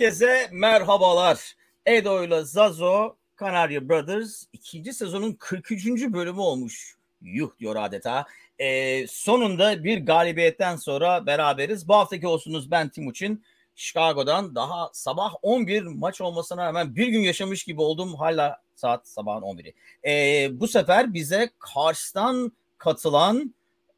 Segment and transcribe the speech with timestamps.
[0.00, 1.56] Herkese merhabalar.
[1.86, 5.86] Edo ile Zazo, Kanarya Brothers ikinci sezonun 43.
[5.86, 6.96] bölümü olmuş.
[7.22, 8.26] Yuh diyor adeta.
[8.58, 11.88] Ee, sonunda bir galibiyetten sonra beraberiz.
[11.88, 13.44] Bu haftaki olsunuz ben Timuçin.
[13.76, 18.14] Chicago'dan daha sabah 11 maç olmasına rağmen bir gün yaşamış gibi oldum.
[18.14, 19.74] Hala saat sabahın 11'i.
[20.04, 23.54] Ee, bu sefer bize Kars'tan katılan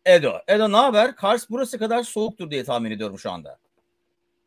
[0.06, 0.32] Edo.
[0.48, 1.16] Edo ne haber?
[1.16, 3.58] Kars burası kadar soğuktur diye tahmin ediyorum şu anda.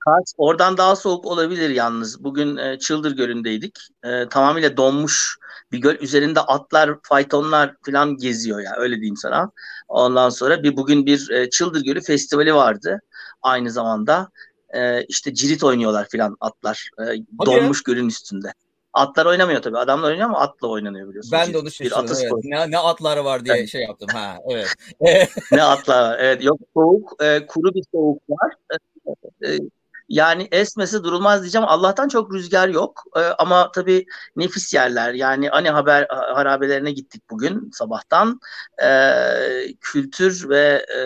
[0.05, 2.23] Kars oradan daha soğuk olabilir yalnız.
[2.23, 3.79] Bugün e, Çıldır Gölü'ndeydik.
[4.03, 5.37] E, tamamıyla donmuş
[5.71, 5.95] bir göl.
[5.95, 9.51] Üzerinde atlar, faytonlar falan geziyor ya öyle diyeyim sana.
[9.87, 13.01] Ondan sonra bir bugün bir e, Çıldır Gölü festivali vardı.
[13.41, 14.29] Aynı zamanda
[14.69, 16.89] e, işte cirit oynuyorlar falan atlar.
[16.99, 17.03] E,
[17.45, 17.93] donmuş ya.
[17.93, 18.53] gölün üstünde.
[18.93, 19.77] Atlar oynamıyor tabii.
[19.77, 21.31] Adamlar oynuyor ama atla oynanıyor biliyorsun.
[21.31, 22.05] Ben de onu şaşırdım.
[22.21, 22.31] Evet.
[22.43, 24.07] Ne, ne atları var diye şey yaptım.
[24.13, 25.29] Ha, evet.
[25.51, 26.17] ne atlar var.
[26.19, 26.43] Evet.
[26.43, 28.53] Yok soğuk, e, kuru bir soğuk var.
[29.41, 29.59] E, e,
[30.09, 31.67] yani esmesi durulmaz diyeceğim.
[31.67, 33.03] Allah'tan çok rüzgar yok.
[33.17, 35.13] Ee, ama tabii nefis yerler.
[35.13, 38.39] Yani hani haber harabelerine gittik bugün sabahtan.
[38.83, 40.99] Ee, kültür ve e,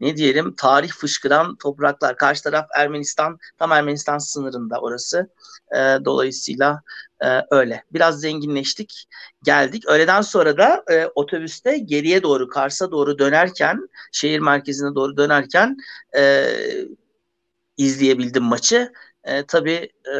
[0.00, 2.16] ne diyelim tarih fışkıran topraklar.
[2.16, 5.30] Karşı taraf Ermenistan, tam Ermenistan sınırında orası.
[5.76, 6.82] Ee, dolayısıyla
[7.24, 7.84] e, öyle.
[7.92, 9.06] Biraz zenginleştik.
[9.42, 9.88] Geldik.
[9.88, 15.76] Öğleden sonra da e, otobüste geriye doğru, Kars'a doğru dönerken, şehir merkezine doğru dönerken
[16.16, 16.46] e,
[17.84, 18.92] izleyebildim maçı.
[19.24, 20.16] E, tabii e,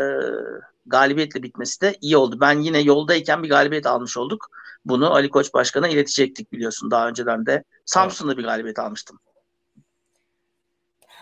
[0.86, 2.38] galibiyetle bitmesi de iyi oldu.
[2.40, 4.46] Ben yine yoldayken bir galibiyet almış olduk.
[4.84, 7.64] Bunu Ali Koç Başkan'a iletecektik biliyorsun daha önceden de.
[7.86, 9.18] Samsun'da bir galibiyet almıştım.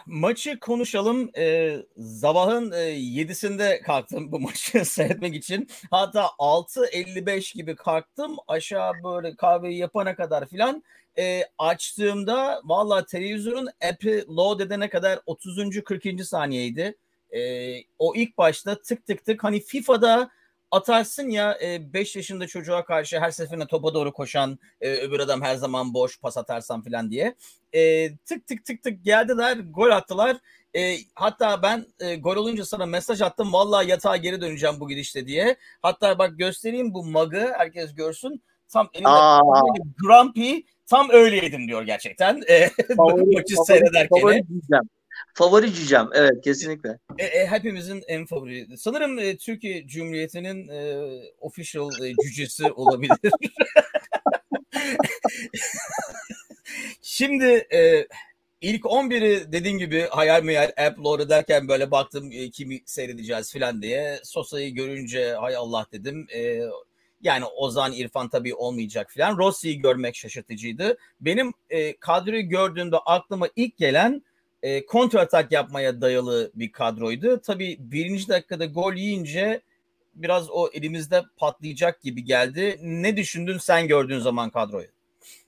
[0.08, 1.30] Maçı konuşalım.
[1.38, 1.76] Ee,
[2.20, 5.68] sabahın e, 7'sinde kalktım bu maçı seyretmek için.
[5.90, 8.36] Hatta 6.55 gibi kalktım.
[8.48, 10.82] Aşağı böyle kahveyi yapana kadar filan
[11.18, 15.82] e, açtığımda valla televizyonun app'i load edene kadar 30.
[15.84, 16.24] 40.
[16.24, 16.96] saniyeydi.
[17.30, 20.30] E, o ilk başta tık tık tık hani FIFA'da
[20.70, 25.42] atarsın ya 5 e, yaşında çocuğa karşı her seferinde topa doğru koşan e, öbür adam
[25.42, 27.34] her zaman boş pas atarsan falan diye.
[27.72, 30.36] E, tık tık tık tık geldiler gol attılar.
[30.76, 33.52] E, hatta ben e, gol olunca sana mesaj attım.
[33.52, 35.56] Vallahi yatağa geri döneceğim bu gidişte diye.
[35.82, 38.42] Hatta bak göstereyim bu mug'ı herkes görsün.
[38.68, 40.54] Tam elinde grumpy
[40.86, 42.42] tam öyleydim diyor gerçekten.
[42.48, 44.20] E, favori, maçı favori, seyrederken.
[44.20, 44.88] Favori diyeceğim.
[45.34, 46.08] Favori cücem.
[46.14, 46.98] Evet kesinlikle.
[47.18, 48.78] E, e, hepimizin en favori.
[48.78, 51.08] Sanırım e, Türkiye Cumhuriyeti'nin e,
[51.40, 53.18] official e, cücesi olabilir.
[57.02, 58.06] Şimdi e,
[58.60, 63.82] ilk 11'i dediğin gibi hayal meyal app load ederken böyle baktım e, kimi seyredeceğiz falan
[63.82, 64.20] diye.
[64.24, 66.26] Sosa'yı görünce hay Allah dedim.
[66.34, 66.60] E,
[67.22, 69.38] yani Ozan İrfan tabii olmayacak falan.
[69.38, 70.98] Rossi'yi görmek şaşırtıcıydı.
[71.20, 74.22] Benim e, kadroyu gördüğümde aklıma ilk gelen
[74.62, 77.40] e, kontra yapmaya dayalı bir kadroydu.
[77.40, 79.60] Tabii birinci dakikada gol yiyince
[80.14, 82.78] biraz o elimizde patlayacak gibi geldi.
[82.82, 84.88] Ne düşündün sen gördüğün zaman kadroyu?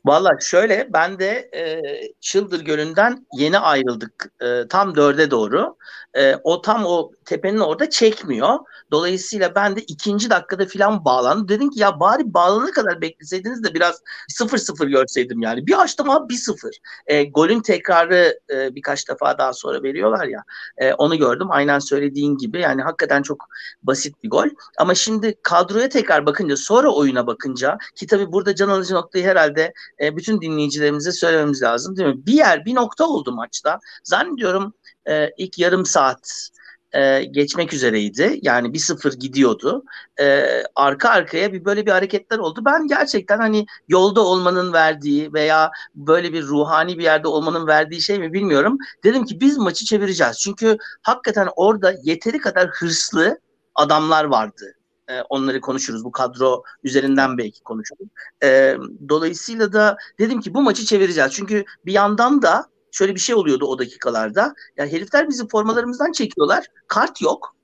[0.04, 1.82] Valla şöyle ben de e,
[2.20, 5.76] Çıldır Gölü'nden yeni ayrıldık e, tam dörde doğru.
[6.14, 8.58] E, o tam o tepenin orada çekmiyor.
[8.90, 11.48] Dolayısıyla ben de ikinci dakikada filan bağlandım.
[11.48, 15.66] Dedim ki ya bari bağlanana kadar bekleseydiniz de biraz sıfır sıfır görseydim yani.
[15.66, 16.78] Bir açtım abi bir sıfır.
[17.06, 20.44] E, golün tekrarı e, birkaç defa daha sonra veriyorlar ya.
[20.78, 21.46] E, onu gördüm.
[21.50, 23.48] Aynen söylediğin gibi yani hakikaten çok
[23.82, 24.46] basit bir gol.
[24.78, 29.72] Ama şimdi kadroya tekrar bakınca sonra oyuna bakınca ki tabii burada can alıcı noktayı herhalde
[30.00, 32.26] e, bütün dinleyicilerimize söylememiz lazım değil mi?
[32.26, 33.78] Bir yer bir nokta oldu maçta.
[34.04, 34.74] Zannediyorum
[35.08, 36.50] e, ilk yarım saat
[36.92, 38.38] e, geçmek üzereydi.
[38.42, 39.84] Yani bir sıfır gidiyordu.
[40.20, 40.44] E,
[40.74, 42.62] arka arkaya bir böyle bir hareketler oldu.
[42.64, 48.18] Ben gerçekten hani yolda olmanın verdiği veya böyle bir ruhani bir yerde olmanın verdiği şey
[48.18, 48.78] mi bilmiyorum.
[49.04, 50.38] Dedim ki biz maçı çevireceğiz.
[50.38, 53.38] Çünkü hakikaten orada yeteri kadar hırslı
[53.74, 54.74] adamlar vardı.
[55.10, 56.04] E, onları konuşuruz.
[56.04, 58.09] Bu kadro üzerinden belki konuşuruz.
[58.42, 58.77] E,
[59.09, 61.33] dolayısıyla da dedim ki bu maçı çevireceğiz.
[61.33, 64.54] Çünkü bir yandan da şöyle bir şey oluyordu o dakikalarda.
[64.77, 66.66] Ya herifler bizim formalarımızdan çekiyorlar.
[66.89, 67.57] Kart yok.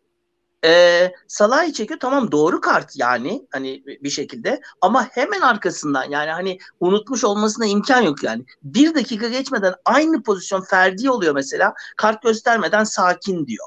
[0.64, 6.58] Ee, Salah'ı çekiyor tamam doğru kart yani hani bir şekilde ama hemen arkasından yani hani
[6.81, 8.44] unutmuş olmasına imkan yok yani.
[8.62, 13.66] Bir dakika geçmeden aynı pozisyon Ferdi oluyor mesela kart göstermeden sakin diyor.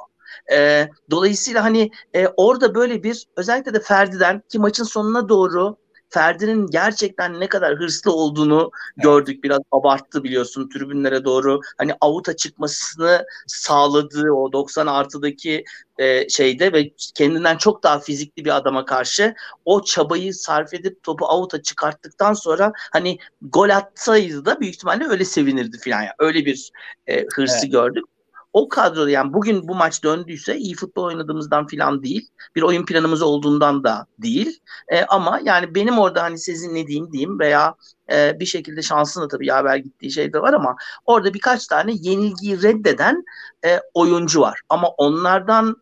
[0.51, 5.77] E, dolayısıyla hani e, orada böyle bir özellikle de Ferdi'den ki maçın sonuna doğru
[6.09, 9.03] Ferdi'nin gerçekten ne kadar hırslı olduğunu evet.
[9.03, 9.44] gördük.
[9.44, 11.59] Biraz abarttı biliyorsun tribünlere doğru.
[11.77, 15.63] Hani avuta çıkmasını sağladığı o 90 artıdaki
[15.97, 21.25] e, şeyde ve kendinden çok daha fizikli bir adama karşı o çabayı sarf edip topu
[21.25, 26.01] avuta çıkarttıktan sonra hani gol atsaydı da büyük ihtimalle öyle sevinirdi falan.
[26.01, 26.12] Yani.
[26.19, 26.71] Öyle bir
[27.07, 27.71] e, hırsı evet.
[27.71, 28.06] gördük.
[28.54, 32.30] O kadroda yani bugün bu maç döndüyse iyi futbol oynadığımızdan filan değil.
[32.56, 34.60] Bir oyun planımız olduğundan da değil.
[34.88, 37.75] E, ama yani benim orada hani sizin ne diyeyim diyeyim veya
[38.12, 40.75] e, bir şekilde şansın da tabii yaver gittiği şey de var ama
[41.06, 43.24] orada birkaç tane yenilgiyi reddeden
[43.66, 44.62] e, oyuncu var.
[44.69, 45.75] Ama onlardan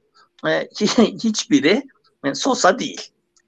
[0.48, 0.70] e,
[1.24, 1.84] hiçbiri
[2.24, 3.02] e, Sosa değil.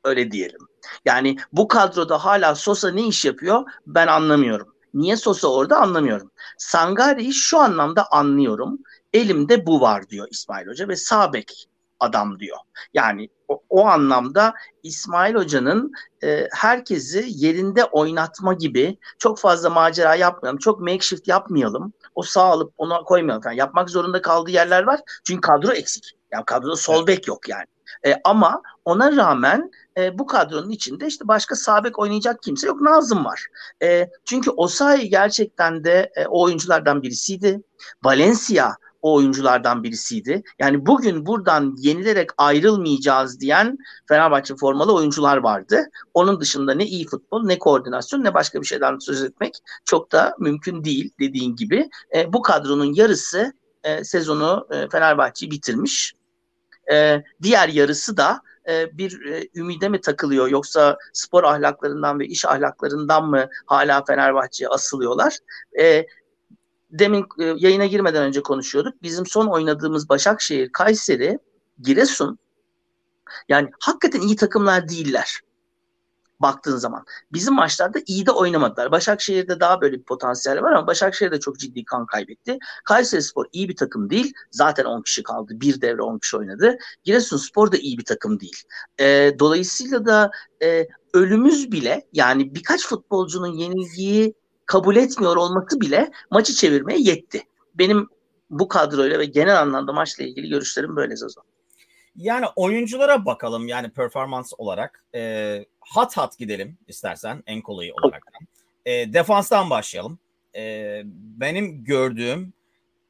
[0.03, 0.61] Öyle diyelim.
[1.05, 4.75] Yani bu kadroda hala Sosa ne iş yapıyor ben anlamıyorum.
[4.93, 6.31] Niye Sosa orada anlamıyorum.
[6.57, 8.79] Sangari'yi şu anlamda anlıyorum.
[9.13, 11.69] Elimde bu var diyor İsmail Hoca ve Sabek
[11.99, 12.57] adam diyor.
[12.93, 14.53] Yani o, o anlamda
[14.83, 20.59] İsmail Hoca'nın e, herkesi yerinde oynatma gibi çok fazla macera yapmayalım.
[20.59, 21.93] Çok makeshift yapmayalım.
[22.15, 23.43] O sağ alıp ona koymayalım.
[23.45, 24.99] Yani yapmak zorunda kaldığı yerler var.
[25.23, 26.11] Çünkü kadro eksik.
[26.31, 27.65] Yani kadroda sol bek yok yani.
[28.05, 32.81] E, ama ona rağmen e, bu kadronun içinde işte başka sabek oynayacak kimse yok.
[32.81, 33.45] Nazım var.
[33.83, 37.61] E, çünkü Osayi gerçekten de e, o oyunculardan birisiydi.
[38.03, 40.43] Valencia o oyunculardan birisiydi.
[40.59, 45.89] Yani bugün buradan yenilerek ayrılmayacağız diyen Fenerbahçe formalı oyuncular vardı.
[46.13, 49.53] Onun dışında ne iyi futbol ne koordinasyon ne başka bir şeyden söz etmek
[49.85, 51.89] çok da mümkün değil dediğin gibi.
[52.15, 53.53] E, bu kadronun yarısı
[53.83, 56.13] e, sezonu e, Fenerbahçe'yi bitirmiş.
[56.91, 62.45] E, diğer yarısı da e, bir e, ümide mi takılıyor yoksa spor ahlaklarından ve iş
[62.45, 65.37] ahlaklarından mı hala Fenerbahçe'ye asılıyorlar?
[65.79, 66.05] E,
[66.91, 69.03] demin e, yayına girmeden önce konuşuyorduk.
[69.03, 71.39] Bizim son oynadığımız Başakşehir, Kayseri,
[71.81, 72.39] Giresun
[73.49, 75.41] yani hakikaten iyi takımlar değiller
[76.39, 77.05] baktığın zaman.
[77.33, 78.91] Bizim maçlarda iyi de oynamadılar.
[78.91, 82.57] Başakşehir'de daha böyle bir potansiyel var ama Başakşehir de çok ciddi kan kaybetti.
[82.83, 84.33] Kayseri Spor iyi bir takım değil.
[84.51, 85.53] Zaten 10 kişi kaldı.
[85.55, 86.77] Bir devre 10 kişi oynadı.
[87.03, 88.63] Giresun Spor da iyi bir takım değil.
[88.99, 90.31] E, dolayısıyla da
[90.63, 94.33] e, ölümüz bile yani birkaç futbolcunun yenilgiyi
[94.69, 97.43] kabul etmiyor olması bile maçı çevirmeye yetti.
[97.75, 98.07] Benim
[98.49, 101.41] bu kadroyla ve genel anlamda maçla ilgili görüşlerim böyle Zazo.
[102.15, 105.03] Yani oyunculara bakalım yani performans olarak.
[105.15, 108.23] E, hat hat gidelim istersen en kolayı olarak.
[108.85, 110.19] E, defanstan başlayalım.
[110.55, 111.01] E,
[111.39, 112.53] benim gördüğüm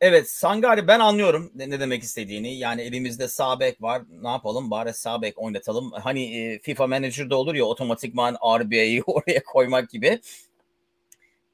[0.01, 2.56] evet Sangari ben anlıyorum ne, demek istediğini.
[2.56, 4.01] Yani elimizde sağ bek var.
[4.21, 5.91] Ne yapalım bari sağ bek oynatalım.
[5.91, 10.19] Hani e, FIFA Manager'da olur ya otomatikman RBA'yı oraya koymak gibi.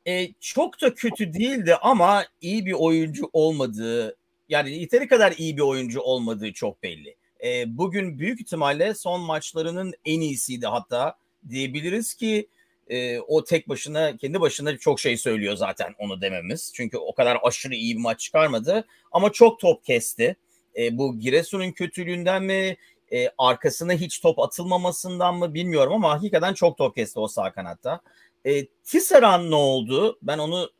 [0.08, 4.18] E, çok da kötü değildi ama iyi bir oyuncu olmadığı
[4.50, 9.94] yani yeteri kadar iyi bir oyuncu olmadığı çok belli e, bugün büyük ihtimalle son maçlarının
[10.06, 11.18] en iyisiydi hatta
[11.50, 12.50] diyebiliriz ki
[12.88, 16.72] e, o tek başına kendi başına çok şey söylüyor zaten onu dememiz.
[16.76, 20.36] Çünkü o kadar aşırı iyi bir maç çıkarmadı ama çok top kesti.
[20.78, 22.78] E, bu Giresun'un kötülüğünden mi
[23.12, 28.02] e, arkasına hiç top atılmamasından mı bilmiyorum ama hakikaten çok top kesti o sağ kanatta.
[28.46, 30.20] E, Tisserand ne oldu?
[30.22, 30.72] Ben onu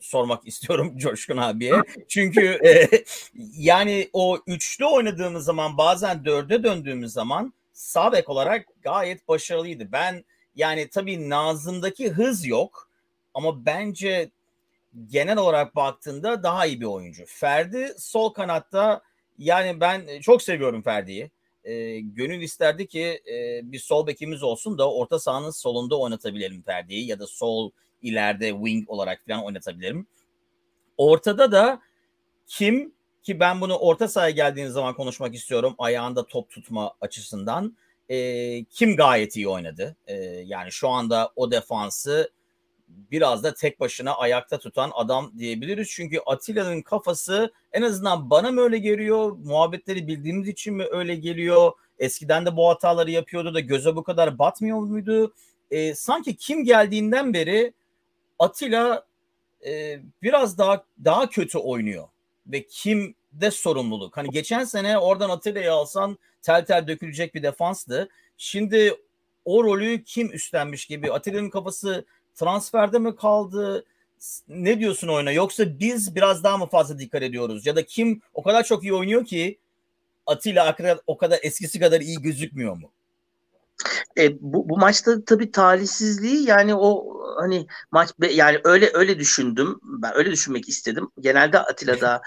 [0.00, 1.74] sormak istiyorum Coşkun abiye.
[2.08, 2.88] Çünkü e,
[3.56, 9.92] yani o üçlü oynadığımız zaman bazen dörde döndüğümüz zaman sağ bek olarak gayet başarılıydı.
[9.92, 12.90] Ben yani tabii Nazım'daki hız yok
[13.34, 14.30] ama bence
[15.06, 17.24] genel olarak baktığında daha iyi bir oyuncu.
[17.26, 19.02] Ferdi sol kanatta
[19.38, 21.30] yani ben çok seviyorum Ferdi'yi.
[21.66, 27.06] E, gönül isterdi ki e, bir sol bekimiz olsun da orta sahanın solunda oynatabilelim Ferdi'yi
[27.06, 27.70] ya da sol
[28.02, 30.06] ileride wing olarak falan oynatabilirim.
[30.96, 31.80] Ortada da
[32.46, 37.76] kim ki ben bunu orta sahaya geldiğiniz zaman konuşmak istiyorum ayağında top tutma açısından.
[38.08, 39.96] E, kim gayet iyi oynadı.
[40.06, 42.30] E, yani şu anda o defansı
[42.88, 45.88] biraz da tek başına ayakta tutan adam diyebiliriz.
[45.90, 49.36] Çünkü Atilla'nın kafası en azından bana mı öyle geliyor?
[49.44, 51.72] Muhabbetleri bildiğimiz için mi öyle geliyor?
[51.98, 55.34] Eskiden de bu hataları yapıyordu da göze bu kadar batmıyor muydu?
[55.70, 57.72] E, sanki kim geldiğinden beri
[58.38, 59.06] Atilla
[59.66, 62.08] e, biraz daha daha kötü oynuyor
[62.46, 64.16] ve kim de sorumluluk.
[64.16, 68.08] Hani geçen sene oradan Atilla'yı alsan tel tel dökülecek bir defanstı.
[68.36, 68.94] Şimdi
[69.44, 72.04] o rolü kim üstlenmiş gibi Atilla'nın kafası
[72.36, 73.84] transferde mi kaldı?
[74.48, 75.32] Ne diyorsun oyuna?
[75.32, 77.66] Yoksa biz biraz daha mı fazla dikkat ediyoruz?
[77.66, 79.58] Ya da kim o kadar çok iyi oynuyor ki
[80.26, 80.76] Atilla
[81.06, 82.90] o kadar eskisi kadar iyi gözükmüyor mu?
[84.18, 89.80] E, bu, bu maçta tabii talihsizliği yani o hani maç yani öyle öyle düşündüm.
[89.82, 91.10] Ben öyle düşünmek istedim.
[91.20, 92.22] Genelde Atilla'da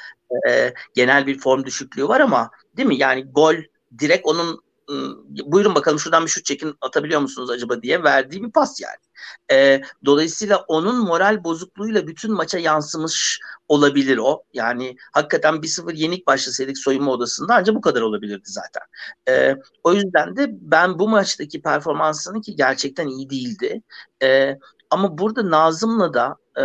[0.49, 2.97] e, genel bir form düşüklüğü var ama değil mi?
[2.97, 3.55] Yani gol
[3.99, 8.51] direkt onun ıı, buyurun bakalım şuradan bir şut çekin atabiliyor musunuz acaba diye verdiği bir
[8.51, 8.97] pas yani.
[9.51, 14.43] E, dolayısıyla onun moral bozukluğuyla bütün maça yansımış olabilir o.
[14.53, 18.83] Yani hakikaten 1-0 yenik başlasaydık soyunma odasında ancak bu kadar olabilirdi zaten.
[19.29, 23.81] E, o yüzden de ben bu maçtaki performansını ki gerçekten iyi değildi.
[24.23, 24.57] E,
[24.89, 26.63] ama burada Nazım'la da e,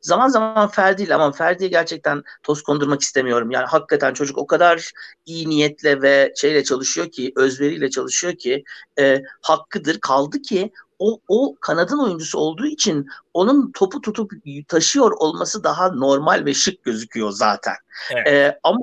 [0.00, 3.50] zaman zaman Ferdi ile ama Ferdi'ye gerçekten toz kondurmak istemiyorum.
[3.50, 4.92] Yani hakikaten çocuk o kadar
[5.26, 8.64] iyi niyetle ve şeyle çalışıyor ki, özveriyle çalışıyor ki
[8.98, 10.00] e, hakkıdır.
[10.00, 14.32] Kaldı ki o, o kanadın oyuncusu olduğu için onun topu tutup
[14.68, 17.74] taşıyor olması daha normal ve şık gözüküyor zaten.
[18.10, 18.26] Evet.
[18.26, 18.80] E, ama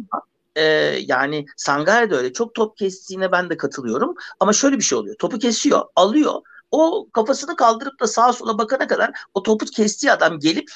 [0.56, 0.64] e,
[1.08, 2.34] yani Sangare de öyle.
[2.34, 4.16] Çok top kestiğine ben de katılıyorum.
[4.40, 5.16] Ama şöyle bir şey oluyor.
[5.16, 6.42] Topu kesiyor, alıyor
[6.74, 10.72] o kafasını kaldırıp da sağa sola bakana kadar o topu kestiği adam gelip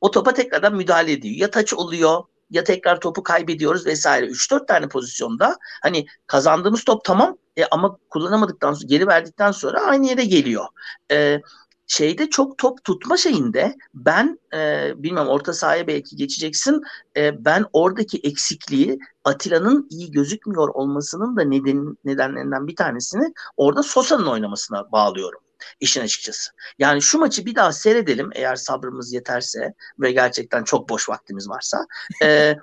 [0.00, 1.34] o topa tekrardan müdahale ediyor.
[1.36, 2.22] Ya taç oluyor
[2.54, 4.26] ya tekrar topu kaybediyoruz vesaire.
[4.26, 10.06] 3-4 tane pozisyonda hani kazandığımız top tamam e, ama kullanamadıktan sonra geri verdikten sonra aynı
[10.06, 10.64] yere geliyor.
[11.10, 11.40] E,
[11.86, 16.82] şeyde çok top tutma şeyinde ben e, bilmem orta sahaya belki geçeceksin.
[17.16, 24.26] E, ben oradaki eksikliği Atilla'nın iyi gözükmüyor olmasının da neden, nedenlerinden bir tanesini orada Sosa'nın
[24.26, 25.43] oynamasına bağlıyorum
[25.80, 26.50] işin açıkçası.
[26.78, 31.86] Yani şu maçı bir daha seyredelim eğer sabrımız yeterse ve gerçekten çok boş vaktimiz varsa.
[32.22, 32.56] E,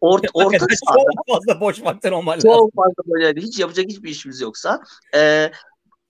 [0.00, 2.40] orta, orta sahada, çok fazla boş vaktin olmalı.
[2.42, 4.80] Çok fazla böyle hiç yapacak hiçbir işimiz yoksa
[5.14, 5.52] e,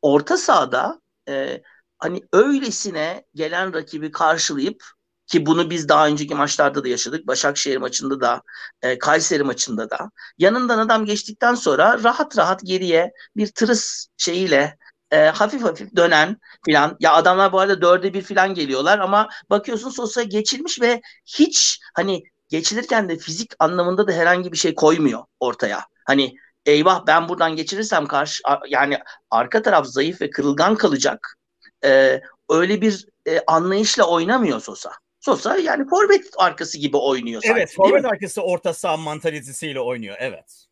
[0.03, 1.63] orta sahada e,
[1.99, 4.85] hani öylesine gelen rakibi karşılayıp
[5.27, 7.27] ki bunu biz daha önceki maçlarda da yaşadık.
[7.27, 8.43] Başakşehir maçında da,
[8.83, 10.11] e, Kayseri maçında da.
[10.39, 14.79] Yanından adam geçtikten sonra rahat rahat geriye bir tırıs şeyiyle
[15.15, 16.97] e, hafif hafif dönen filan.
[17.01, 22.23] Ya adamlar bu arada dörde bir filan geliyorlar ama bakıyorsun Sosa geçilmiş ve hiç hani
[22.49, 25.87] geçilirken de fizik anlamında da herhangi bir şey koymuyor ortaya.
[26.07, 28.99] Hani eyvah ben buradan geçirirsem karşı yani
[29.31, 31.37] arka taraf zayıf ve kırılgan kalacak
[31.85, 34.93] e, öyle bir e, anlayışla oynamıyor Sosa.
[35.21, 37.43] Sosa yani forvet arkası gibi oynuyor.
[37.45, 40.64] Evet sanki, forvet arkası orta saha mantalitesiyle oynuyor evet.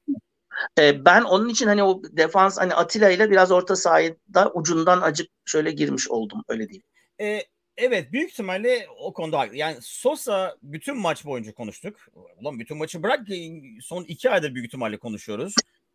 [0.78, 5.30] E, ben onun için hani o defans hani Atilla ile biraz orta sahada ucundan acık
[5.44, 6.84] şöyle girmiş oldum öyle diyeyim.
[7.20, 7.42] E,
[7.76, 11.96] evet büyük ihtimalle o konuda yani Sosa bütün maç boyunca konuştuk.
[12.40, 13.20] Ulan bütün maçı bırak
[13.80, 15.54] son iki aydır büyük ihtimalle konuşuyoruz.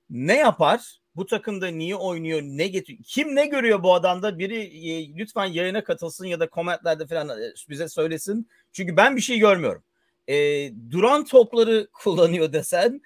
[0.10, 1.00] Ne yapar?
[1.18, 4.60] bu takımda niye oynuyor, ne getiriyor, kim ne görüyor bu adamda biri
[4.92, 8.50] e, lütfen yayına katılsın ya da komentlerde falan e, bize söylesin.
[8.72, 9.84] Çünkü ben bir şey görmüyorum.
[10.28, 10.36] E,
[10.92, 13.02] duran topları kullanıyor desen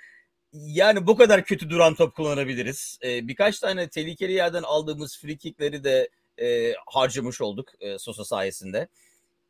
[0.53, 2.99] yani bu kadar kötü duran top kullanabiliriz.
[3.03, 6.09] E, birkaç tane tehlikeli yerden aldığımız free kickleri de
[6.41, 8.87] e, harcamış olduk e, Sosa sayesinde.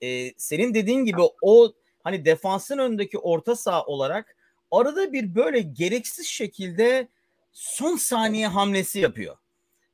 [0.02, 4.36] E, senin dediğin gibi o hani defansın önündeki orta saha olarak
[4.72, 7.08] arada bir böyle gereksiz şekilde
[7.54, 9.38] son saniye hamlesi yapıyor.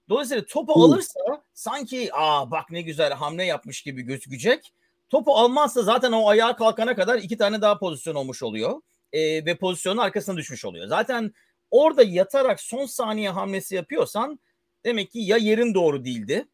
[0.10, 1.20] Dolayısıyla topu alırsa
[1.54, 4.74] sanki aa bak ne güzel hamle yapmış gibi gözükecek.
[5.10, 8.82] Topu almazsa zaten o ayağa kalkana kadar iki tane daha pozisyon olmuş oluyor.
[9.14, 10.88] E, ve pozisyonun arkasına düşmüş oluyor.
[10.88, 11.34] Zaten
[11.72, 14.40] orada yatarak son saniye hamlesi yapıyorsan
[14.86, 16.48] demek ki ya yerin doğru değildi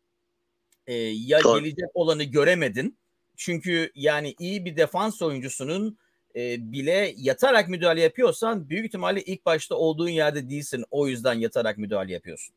[0.87, 1.59] e, ya doğru.
[1.59, 2.97] gelecek olanı göremedin.
[3.35, 5.97] Çünkü yani iyi bir defans oyuncusunun
[6.35, 10.85] e, bile yatarak müdahale yapıyorsan büyük ihtimalle ilk başta olduğun yerde değilsin.
[10.91, 12.55] O yüzden yatarak müdahale yapıyorsun.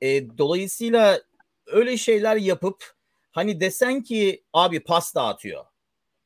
[0.00, 1.20] E, dolayısıyla
[1.66, 2.94] öyle şeyler yapıp
[3.30, 5.64] hani desen ki abi pas dağıtıyor.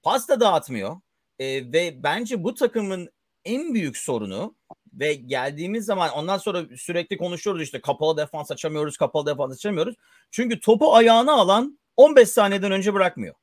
[0.02, 0.96] Pas da dağıtmıyor.
[1.40, 3.10] E, ve bence bu takımın
[3.44, 4.54] en büyük sorunu
[4.92, 9.96] ve geldiğimiz zaman ondan sonra sürekli konuşuyoruz işte kapalı defans açamıyoruz, kapalı defans açamıyoruz.
[10.30, 13.34] Çünkü topu ayağına alan 15 saniyeden önce bırakmıyor.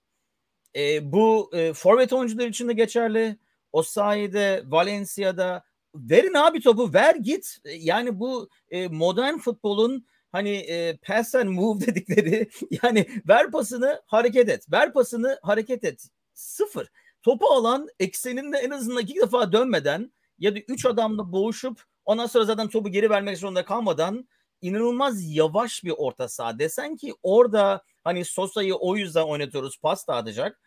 [0.75, 3.37] E, bu e, forvet oyuncular için de geçerli.
[3.71, 5.63] O sayede Valencia'da
[5.95, 7.57] verin abi topu ver git.
[7.65, 12.49] E, yani bu e, modern futbolun hani e, pass and move dedikleri
[12.83, 14.71] yani ver pasını hareket et.
[14.71, 16.07] Ver pasını hareket et.
[16.33, 16.87] Sıfır.
[17.27, 22.45] Topu alan ekseninde en azından iki defa dönmeden ya da üç adamla boğuşup ondan sonra
[22.45, 24.27] zaten topu geri vermek zorunda kalmadan
[24.61, 26.59] inanılmaz yavaş bir orta saha.
[26.59, 30.61] Desen ki orada hani Sosa'yı o yüzden oynatıyoruz pas dağıtacak.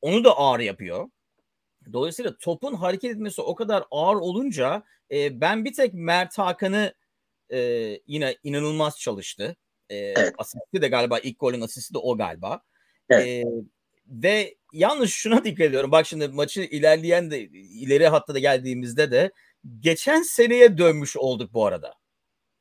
[0.00, 1.10] Onu da ağır yapıyor.
[1.92, 6.94] Dolayısıyla topun hareket etmesi o kadar ağır olunca e, ben bir tek Mert Hakan'ı
[7.52, 7.58] e,
[8.06, 9.56] yine inanılmaz çalıştı.
[9.88, 10.34] E, evet.
[10.38, 12.62] Asisti de galiba ilk golün asisti de o galiba.
[13.10, 13.26] Evet.
[13.26, 13.44] E,
[14.06, 15.92] ve yalnız şuna dikkat ediyorum.
[15.92, 19.32] Bak şimdi maçı ilerleyen de ileri hatta da geldiğimizde de
[19.80, 21.94] geçen seneye dönmüş olduk bu arada.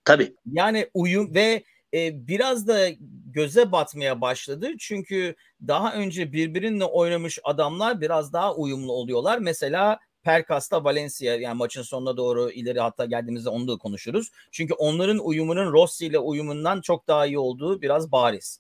[0.06, 0.36] Tabii.
[0.46, 1.64] Yani uyum ve
[1.94, 2.90] e, biraz da
[3.26, 4.70] göze batmaya başladı.
[4.80, 5.36] Çünkü
[5.68, 9.40] daha önce birbirine oynamış adamlar biraz daha uyumlu oluyorlar.
[9.40, 14.30] Mesela Perkas'ta Valencia yani maçın sonuna doğru ileri hatta geldiğimizde onu da konuşuruz.
[14.52, 18.60] Çünkü onların uyumunun Rossi ile uyumundan çok daha iyi olduğu biraz bariz.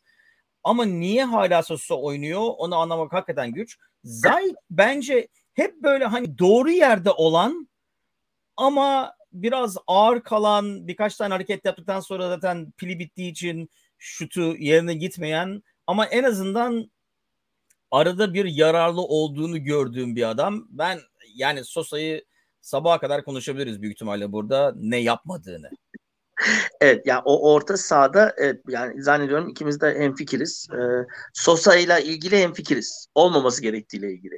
[0.63, 3.77] Ama niye hala Sosa oynuyor onu anlamak hakikaten güç.
[4.03, 7.67] Zay bence hep böyle hani doğru yerde olan
[8.57, 14.93] ama biraz ağır kalan birkaç tane hareket yaptıktan sonra zaten pili bittiği için şutu yerine
[14.93, 16.91] gitmeyen ama en azından
[17.91, 20.67] arada bir yararlı olduğunu gördüğüm bir adam.
[20.69, 20.99] Ben
[21.35, 22.25] yani Sosa'yı
[22.61, 25.69] sabaha kadar konuşabiliriz büyük ihtimalle burada ne yapmadığını.
[26.81, 30.67] Evet yani o orta sahada evet, yani zannediyorum ikimiz de hemfikiriz.
[30.73, 33.07] Ee, Sosa ile ilgili hemfikiriz.
[33.15, 34.35] Olmaması gerektiğiyle ilgili.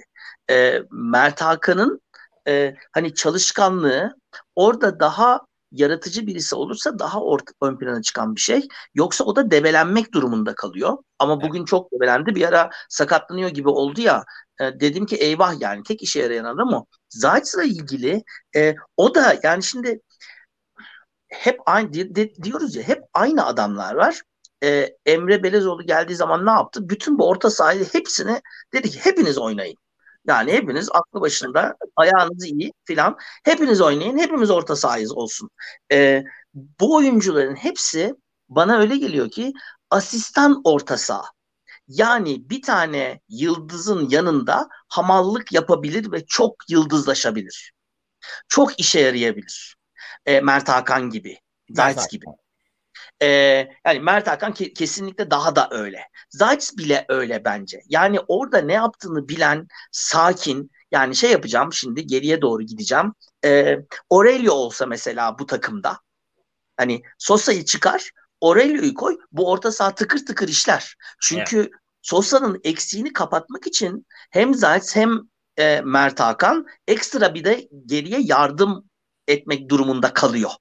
[0.49, 2.01] Ee, Mert Hakan'ın
[2.47, 4.15] e, hani çalışkanlığı
[4.55, 5.41] orada daha
[5.71, 8.67] yaratıcı birisi olursa daha orta, ön plana çıkan bir şey.
[8.95, 10.97] Yoksa o da debelenmek durumunda kalıyor.
[11.19, 11.67] Ama bugün evet.
[11.67, 12.35] çok debelendi.
[12.35, 14.23] Bir ara sakatlanıyor gibi oldu ya.
[14.61, 16.85] E, dedim ki eyvah yani tek işe yarayan adam o.
[17.09, 18.23] Zayt'la ilgili
[18.55, 19.99] e, o da yani şimdi
[21.33, 24.21] hep aynı de, de, diyoruz ya hep aynı adamlar var.
[24.63, 26.89] Ee, Emre Belezoğlu geldiği zaman ne yaptı?
[26.89, 28.41] Bütün bu orta sahayı hepsini
[28.73, 29.77] dedi ki hepiniz oynayın.
[30.27, 33.17] Yani hepiniz aklı başında ayağınız iyi filan.
[33.43, 34.17] Hepiniz oynayın.
[34.17, 35.49] Hepimiz orta sahayız olsun.
[35.91, 36.23] Ee,
[36.53, 38.15] bu oyuncuların hepsi
[38.49, 39.53] bana öyle geliyor ki
[39.89, 41.25] asistan orta saha.
[41.87, 47.73] Yani bir tane yıldızın yanında hamallık yapabilir ve çok yıldızlaşabilir.
[48.47, 49.75] Çok işe yarayabilir
[50.25, 52.25] e, Mert Hakan gibi, Zayt gibi.
[53.21, 53.27] E,
[53.85, 56.01] yani Mert Hakan ke- kesinlikle daha da öyle.
[56.29, 57.81] Zayt bile öyle bence.
[57.89, 63.13] Yani orada ne yaptığını bilen, sakin, yani şey yapacağım şimdi geriye doğru gideceğim.
[63.45, 63.77] E,
[64.09, 65.99] Aurelio olsa mesela bu takımda
[66.77, 70.95] hani Sosa'yı çıkar Aurelio'yu koy bu orta saha tıkır tıkır işler.
[71.21, 71.69] Çünkü evet.
[72.01, 75.19] Sosa'nın eksiğini kapatmak için hem Zayt hem
[75.57, 78.89] e, Mert Hakan ekstra bir de geriye yardım
[79.27, 80.51] etmek durumunda kalıyor.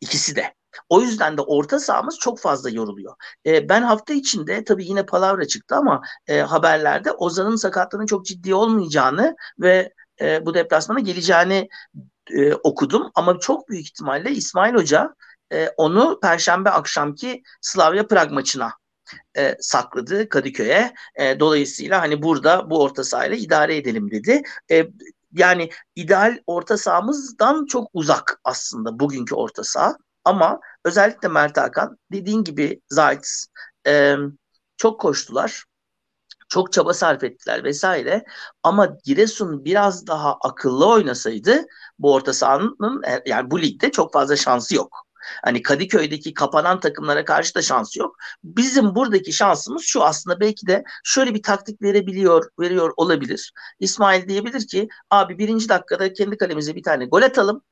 [0.00, 0.54] İkisi de.
[0.88, 3.14] O yüzden de orta sahamız çok fazla yoruluyor.
[3.46, 8.54] E, ben hafta içinde tabii yine palavra çıktı ama e, haberlerde Ozan'ın sakatlığının çok ciddi
[8.54, 11.68] olmayacağını ve e, bu deplasmana geleceğini
[12.30, 13.10] e, okudum.
[13.14, 15.14] Ama çok büyük ihtimalle İsmail Hoca
[15.52, 18.72] e, onu Perşembe akşamki Slavia Prag maçına
[19.36, 20.94] e, sakladı Kadıköy'e.
[21.16, 24.42] E, dolayısıyla hani burada bu orta sahayla idare edelim dedi.
[24.70, 24.86] E,
[25.34, 29.96] yani ideal orta sahamızdan çok uzak aslında bugünkü orta saha.
[30.24, 33.26] Ama özellikle Mert Hakan dediğin gibi Zayt
[33.86, 34.16] e,
[34.76, 35.64] çok koştular.
[36.48, 38.24] Çok çaba sarf ettiler vesaire.
[38.62, 41.64] Ama Giresun biraz daha akıllı oynasaydı
[41.98, 45.03] bu orta sahanın yani bu ligde çok fazla şansı yok.
[45.44, 48.16] Hani Kadıköy'deki kapanan takımlara karşı da şansı yok.
[48.44, 53.52] Bizim buradaki şansımız şu aslında belki de şöyle bir taktik verebiliyor, veriyor olabilir.
[53.80, 57.62] İsmail diyebilir ki abi birinci dakikada kendi kalemize bir tane gol atalım.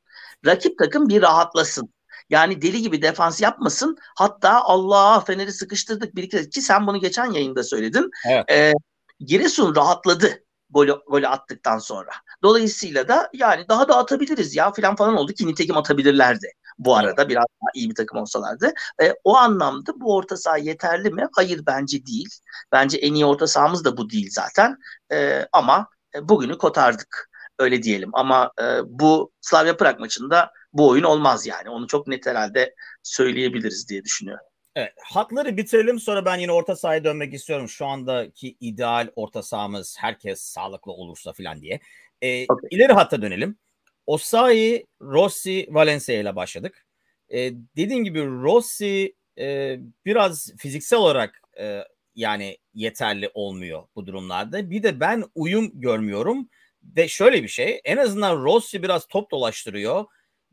[0.47, 1.95] Rakip takım bir rahatlasın.
[2.31, 3.97] Yani deli gibi defans yapmasın.
[4.17, 8.11] Hatta Allah Fener'i sıkıştırdık bir iki ki sen bunu geçen yayında söyledin.
[8.29, 8.45] Evet.
[8.51, 8.73] Ee,
[9.21, 12.11] Giresun rahatladı golü, golü attıktan sonra.
[12.43, 17.29] Dolayısıyla da yani daha da atabiliriz ya falan falan oldu ki nitekim atabilirlerdi bu arada
[17.29, 18.73] biraz daha iyi bir takım olsalardı.
[19.03, 21.27] E, o anlamda bu orta saha yeterli mi?
[21.33, 22.29] Hayır bence değil.
[22.73, 24.77] Bence en iyi orta sahamız da bu değil zaten.
[25.13, 28.11] E, ama e, bugünü kotardık öyle diyelim.
[28.13, 31.71] Ama e, bu Slavia Prag maçında bu oyun olmaz yani.
[31.71, 34.47] Onu çok net herhalde söyleyebiliriz diye düşünüyorum.
[34.75, 37.69] Evet, hatları bitirelim sonra ben yine orta sahaya dönmek istiyorum.
[37.69, 41.81] Şu andaki ideal orta sahamız herkes sağlıklı olursa falan diye.
[42.23, 42.69] Ee, okay.
[42.71, 43.59] İleri hatta dönelim.
[44.07, 46.87] Osayi, Rossi, Valencia ile başladık.
[47.29, 51.85] E, dediğim gibi Rossi e, biraz fiziksel olarak e,
[52.15, 54.71] yani yeterli olmuyor bu durumlarda.
[54.71, 56.49] Bir de ben uyum görmüyorum.
[56.83, 60.05] Ve şöyle bir şey en azından Rossi biraz top dolaştırıyor.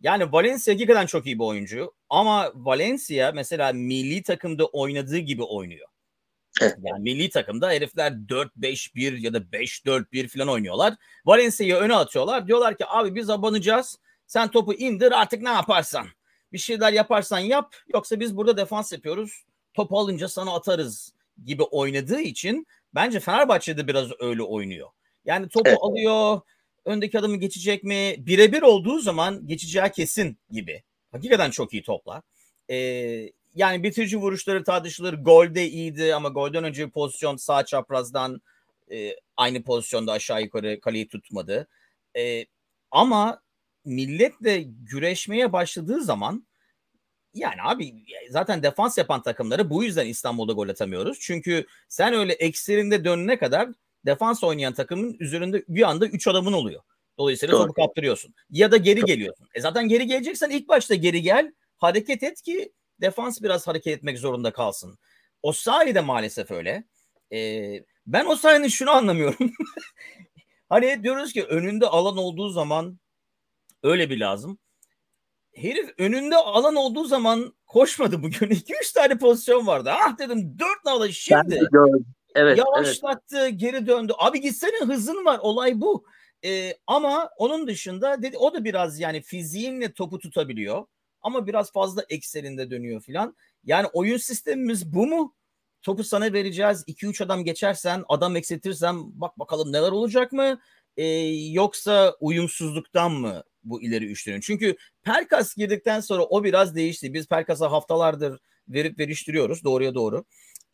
[0.02, 1.94] Yani Valencia hakikaten çok iyi bir oyuncu.
[2.10, 5.88] Ama Valencia mesela milli takımda oynadığı gibi oynuyor.
[6.62, 10.94] Yani milli takımda herifler 4-5-1 ya da 5-4-1 falan oynuyorlar.
[11.26, 12.48] Valencia'yı öne atıyorlar.
[12.48, 14.00] Diyorlar ki abi biz abanacağız.
[14.28, 16.08] Sen topu indir artık ne yaparsan.
[16.54, 17.76] Bir şeyler yaparsan yap.
[17.94, 19.44] Yoksa biz burada defans yapıyoruz.
[19.74, 21.14] Topu alınca sana atarız
[21.46, 24.90] gibi oynadığı için bence Fenerbahçe'de biraz öyle oynuyor.
[25.26, 25.78] Yani topu evet.
[25.82, 26.42] alıyor.
[26.86, 28.16] Öndeki adamı geçecek mi?
[28.20, 30.84] Birebir olduğu zaman geçeceği kesin gibi.
[31.12, 32.22] Hakikaten çok iyi toplar.
[32.70, 35.14] Ee, yani bitirici vuruşları tartışılır.
[35.14, 38.42] Golde iyiydi ama golden önce bir pozisyon sağ çaprazdan
[38.92, 41.68] e, aynı pozisyonda aşağı yukarı kaleyi tutmadı.
[42.18, 42.46] E,
[42.92, 43.42] ama
[43.86, 46.48] milletle güreşmeye başladığı zaman
[47.34, 51.18] yani abi zaten defans yapan takımları bu yüzden İstanbul'da gol atamıyoruz.
[51.22, 53.70] Çünkü sen öyle ekserinde dönene kadar
[54.06, 56.82] defans oynayan takımın üzerinde bir anda 3 adamın oluyor.
[57.18, 57.62] Dolayısıyla Doğru.
[57.62, 58.34] topu kaptırıyorsun.
[58.50, 59.48] Ya da geri geliyorsun.
[59.54, 61.54] E zaten geri geleceksen ilk başta geri gel.
[61.78, 64.98] Hareket et ki defans biraz hareket etmek zorunda kalsın.
[65.44, 66.84] O de maalesef öyle.
[67.34, 69.52] Ee, ben o sayının şunu anlamıyorum.
[70.70, 73.00] hani diyoruz ki önünde alan olduğu zaman
[73.84, 74.60] öyle bir lazım.
[75.56, 78.50] Herif önünde alan olduğu zaman koşmadı bugün.
[78.50, 79.92] 2-3 tane pozisyon vardı.
[79.94, 81.60] Ah dedim 4 nala şimdi.
[82.36, 83.60] Evet, Yavaşlattı, evet.
[83.60, 84.14] geri döndü.
[84.18, 85.40] Abi gitsene hızın var.
[85.42, 86.06] Olay bu.
[86.46, 90.86] Ee, ama onun dışında dedi o da biraz yani fiziğinle topu tutabiliyor.
[91.22, 93.36] Ama biraz fazla ekseninde dönüyor filan.
[93.64, 95.36] Yani oyun sistemimiz bu mu?
[95.82, 96.84] Topu sana vereceğiz.
[96.88, 100.60] 2-3 adam geçersen, adam eksiltirsen bak bakalım neler olacak mı?
[100.98, 101.06] Ee,
[101.52, 104.40] yoksa uyumsuzluktan mı bu ileri üçlünün?
[104.40, 107.14] Çünkü Perkas girdikten sonra o biraz değişti.
[107.14, 110.26] Biz Perkas'a haftalardır verip veriştiriyoruz doğruya doğru.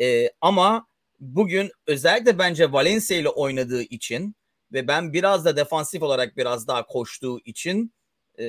[0.01, 0.87] Ee, ama
[1.19, 4.35] bugün özellikle bence Valencia ile oynadığı için
[4.73, 7.93] ve ben biraz da defansif olarak biraz daha koştuğu için
[8.39, 8.45] e,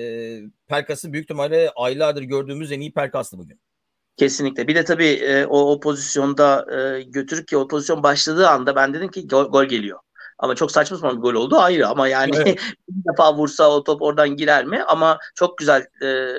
[0.67, 3.61] Perkas'ı büyük ihtimalle aylardır gördüğümüz en iyi Perkas'tı bugün.
[4.17, 4.69] Kesinlikle.
[4.69, 8.95] Bir de tabii e, o, o pozisyonda e, götürüp ki o pozisyon başladığı anda ben
[8.95, 9.99] dedim ki gol, gol geliyor.
[10.39, 12.59] Ama çok saçma sapan bir gol oldu ayrı ama yani evet.
[12.89, 14.83] bir defa vursa o top oradan girer mi?
[14.83, 16.39] Ama çok güzel e,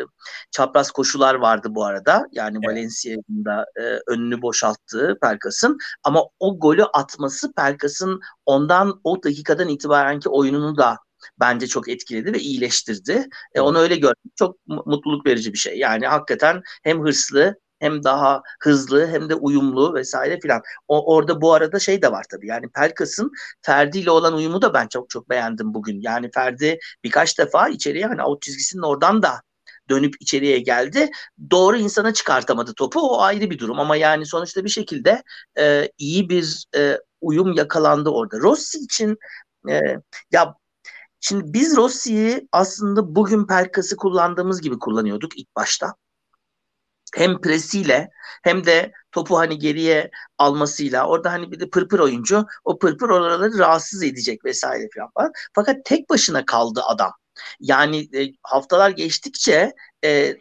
[0.52, 2.28] çapraz koşular vardı bu arada.
[2.32, 2.70] Yani evet.
[2.70, 10.30] Valencia'nın da e, önünü boşalttığı Pelkas'ın ama o golü atması Pelkas'ın ondan o dakikadan itibarenki
[10.30, 10.98] oyununu da
[11.40, 13.28] bence çok etkiledi ve iyileştirdi.
[13.56, 15.78] E, onu öyle görmek çok mutluluk verici bir şey.
[15.78, 20.62] Yani hakikaten hem hırslı hem daha hızlı hem de uyumlu vesaire filan.
[20.88, 22.48] O orada bu arada şey de var tabii.
[22.48, 26.02] Yani Pelkas'ın Ferdi ile olan uyumu da ben çok çok beğendim bugün.
[26.02, 29.42] Yani Ferdi birkaç defa içeriye hani out çizgisinin oradan da
[29.90, 31.10] dönüp içeriye geldi.
[31.52, 33.00] Doğru insana çıkartamadı topu.
[33.02, 35.24] O ayrı bir durum ama yani sonuçta bir şekilde
[35.60, 38.40] e, iyi bir e, uyum yakalandı orada.
[38.40, 39.18] Rossi için
[39.70, 39.82] e,
[40.32, 40.56] ya
[41.20, 45.96] şimdi biz Rossi'yi aslında bugün Pelkas'ı kullandığımız gibi kullanıyorduk ilk başta
[47.16, 48.10] hem presiyle
[48.44, 53.58] hem de topu hani geriye almasıyla orada hani bir de pırpır oyuncu o pırpır oraları
[53.58, 57.12] rahatsız edecek vesaire falan Fakat tek başına kaldı adam.
[57.60, 60.36] Yani e, haftalar geçtikçe e,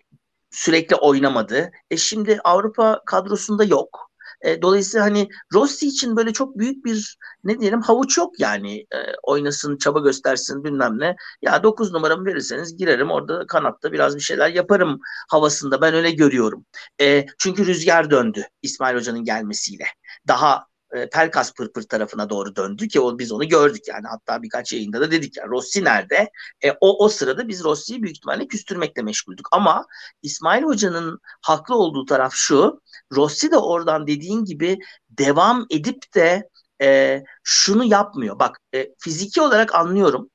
[0.50, 1.70] sürekli oynamadı.
[1.90, 4.05] E şimdi Avrupa kadrosunda yok.
[4.42, 8.98] E, dolayısıyla hani Rossi için böyle çok büyük bir ne diyelim havuç yok yani e,
[9.22, 11.16] oynasın çaba göstersin bilmem ne.
[11.42, 16.66] Ya 9 numaramı verirseniz girerim orada kanatta biraz bir şeyler yaparım havasında ben öyle görüyorum.
[17.00, 19.84] E, çünkü rüzgar döndü İsmail Hoca'nın gelmesiyle.
[20.28, 24.72] Daha e, Pelkas Pırpır tarafına doğru döndü ki o, biz onu gördük yani hatta birkaç
[24.72, 26.30] yayında da dedik ya Rossi nerede?
[26.64, 29.86] E, o, o sırada biz Rossi'yi büyük ihtimalle küstürmekle meşguldük ama
[30.22, 32.80] İsmail Hoca'nın haklı olduğu taraf şu
[33.12, 34.78] Rossi de oradan dediğin gibi
[35.10, 36.48] devam edip de
[36.82, 38.38] e, şunu yapmıyor.
[38.38, 40.30] Bak e, fiziki olarak anlıyorum.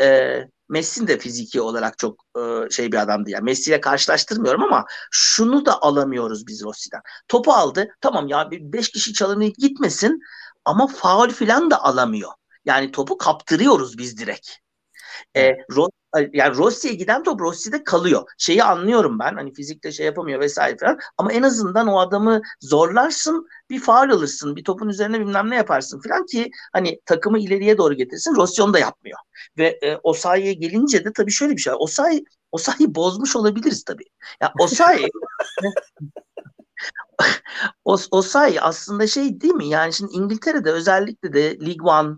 [0.00, 0.38] E,
[0.72, 3.44] Messi de fiziki olarak çok e, şey bir adamdı yani.
[3.44, 7.00] Messi ile karşılaştırmıyorum ama şunu da alamıyoruz biz Rossi'den.
[7.28, 7.88] Topu aldı.
[8.00, 10.20] Tamam ya beş kişi çalınıp gitmesin
[10.64, 12.32] ama faul filan da alamıyor.
[12.64, 14.50] Yani topu kaptırıyoruz biz direkt.
[15.36, 15.88] E, Ro
[16.32, 18.22] yani Rossi'ye giden top Rossi'de kalıyor.
[18.38, 19.34] Şeyi anlıyorum ben.
[19.34, 20.98] Hani fizikte şey yapamıyor vesaire falan.
[21.18, 26.00] Ama en azından o adamı zorlarsın, bir faul alırsın, bir topun üzerine bilmem ne yaparsın
[26.00, 28.36] falan ki hani takımı ileriye doğru getirsin.
[28.36, 29.18] Rossi onu da yapmıyor.
[29.58, 31.78] Ve e, Osayi'ye gelince de tabii şöyle bir şey var.
[31.80, 34.04] Osayi Osayi bozmuş olabiliriz tabii.
[34.40, 35.08] Ya Osayi
[37.84, 39.68] Osayi aslında şey değil mi?
[39.68, 42.16] Yani şimdi İngiltere'de özellikle de League One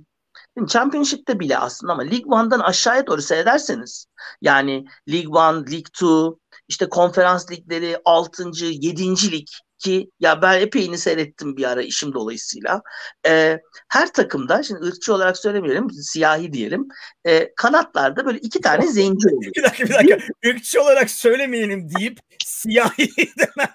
[0.68, 4.06] Championship'te bile aslında ama League One'dan aşağıya doğru seyrederseniz
[4.42, 6.38] yani League One, League Two,
[6.68, 8.50] işte konferans ligleri 6.
[8.64, 9.32] 7.
[9.32, 9.46] lig
[9.78, 12.82] ki ya ben epeyini seyrettim bir ara işim dolayısıyla.
[13.26, 16.88] Ee, her takımda şimdi ırkçı olarak söylemeyelim siyahi diyelim.
[17.24, 19.52] E, kanatlarda böyle iki tane zenci oluyor.
[19.56, 20.18] bir dakika bir dakika.
[20.46, 23.74] ırkçı olarak söylemeyelim deyip siyahi demem.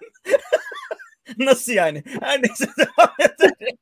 [1.37, 2.03] Nasıl yani?
[2.21, 3.77] Her neyse devam edelim.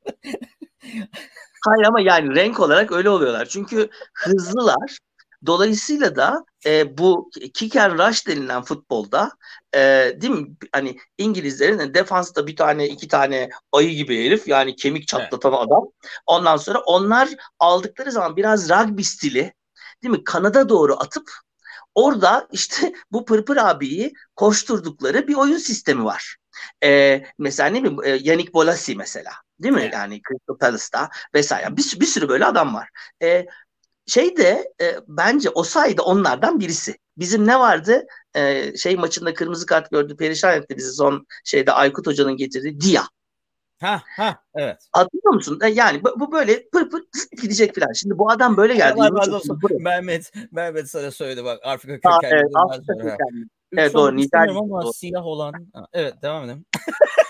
[1.64, 3.46] Hayır ama yani renk olarak öyle oluyorlar.
[3.46, 4.98] Çünkü hızlılar.
[5.46, 9.30] Dolayısıyla da e, bu kick and rush denilen futbolda
[9.74, 9.78] e,
[10.16, 10.48] değil mi?
[10.72, 15.62] Hani İngilizlerin defansta bir tane iki tane ayı gibi herif yani kemik çatlatan evet.
[15.66, 15.84] adam.
[16.26, 19.54] Ondan sonra onlar aldıkları zaman biraz rugby stili
[20.02, 20.24] değil mi?
[20.24, 21.30] Kanada doğru atıp
[21.94, 26.36] orada işte bu Pırpır abiyi koşturdukları bir oyun sistemi var.
[26.84, 29.90] E, mesela ne bileyim e, Yannick Bolasi mesela değil mi?
[29.92, 31.76] Yani Crystal Palace'da vesaire.
[31.76, 32.88] Bir, bir sürü böyle adam var.
[33.22, 33.46] E,
[34.06, 36.98] şey de e, bence o sayede onlardan birisi.
[37.16, 38.06] Bizim ne vardı?
[38.34, 40.16] E, şey maçında kırmızı kart gördü.
[40.16, 43.02] Perişan etti bizi son şeyde Aykut Hoca'nın getirdiği Dia.
[43.80, 44.76] Ha ha evet.
[44.92, 45.58] Hatırlıyor musun?
[45.62, 47.02] E, yani bu, bu böyle pır pır
[47.42, 47.92] gidecek falan.
[47.92, 48.94] Şimdi bu adam böyle geldi.
[49.02, 49.60] Allah razı olsun.
[49.80, 52.34] Mehmet, Mehmet sana söyledi bak Afrika kökenli.
[52.34, 53.46] Evet, Afrika kökenli.
[53.76, 54.16] Evet doğru.
[54.16, 54.58] Nijerya.
[54.58, 54.92] ama doğru.
[54.92, 55.52] siyah olan.
[55.72, 56.64] Ha, evet devam edelim.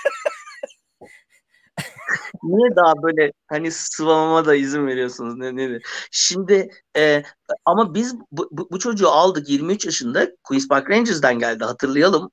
[2.42, 5.78] niye daha böyle hani sıvamama da izin veriyorsunuz ne ne
[6.10, 7.22] Şimdi e,
[7.64, 12.30] ama biz bu, bu, bu çocuğu aldık 23 yaşında Queens Park Rangers'dan geldi hatırlayalım.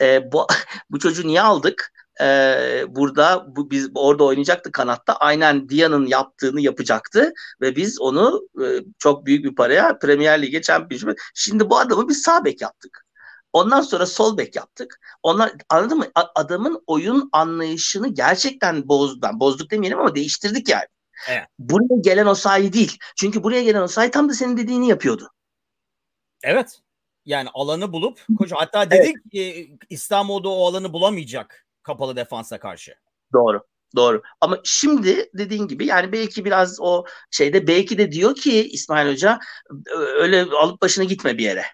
[0.00, 0.46] E, bu
[0.90, 1.92] bu çocuğu niye aldık?
[2.20, 5.16] e, burada bu, biz orada oynayacaktı kanatta.
[5.16, 8.66] Aynen Dia'nın yaptığını yapacaktı ve biz onu e,
[8.98, 11.18] çok büyük bir paraya Premier Lig'e Championship.
[11.34, 13.04] Şimdi bu adamı biz sağ bek yaptık.
[13.52, 15.00] Ondan sonra sol bek yaptık.
[15.22, 16.06] Onlar anladın mı?
[16.14, 19.22] Adamın oyun anlayışını gerçekten bozdu.
[19.22, 20.86] Ben bozduk demeyelim ama değiştirdik yani.
[21.28, 21.44] Evet.
[21.58, 22.98] Buraya gelen o sahi değil.
[23.16, 25.30] Çünkü buraya gelen o sahi tam da senin dediğini yapıyordu.
[26.42, 26.80] Evet.
[27.24, 29.56] Yani alanı bulup koca hatta dedik evet.
[29.56, 32.94] e, İstanbul'da o alanı bulamayacak kapalı defansa karşı.
[33.32, 33.66] Doğru.
[33.96, 34.22] Doğru.
[34.40, 39.38] Ama şimdi dediğin gibi yani belki biraz o şeyde belki de diyor ki İsmail Hoca
[39.96, 41.64] öyle alıp başına gitme bir yere.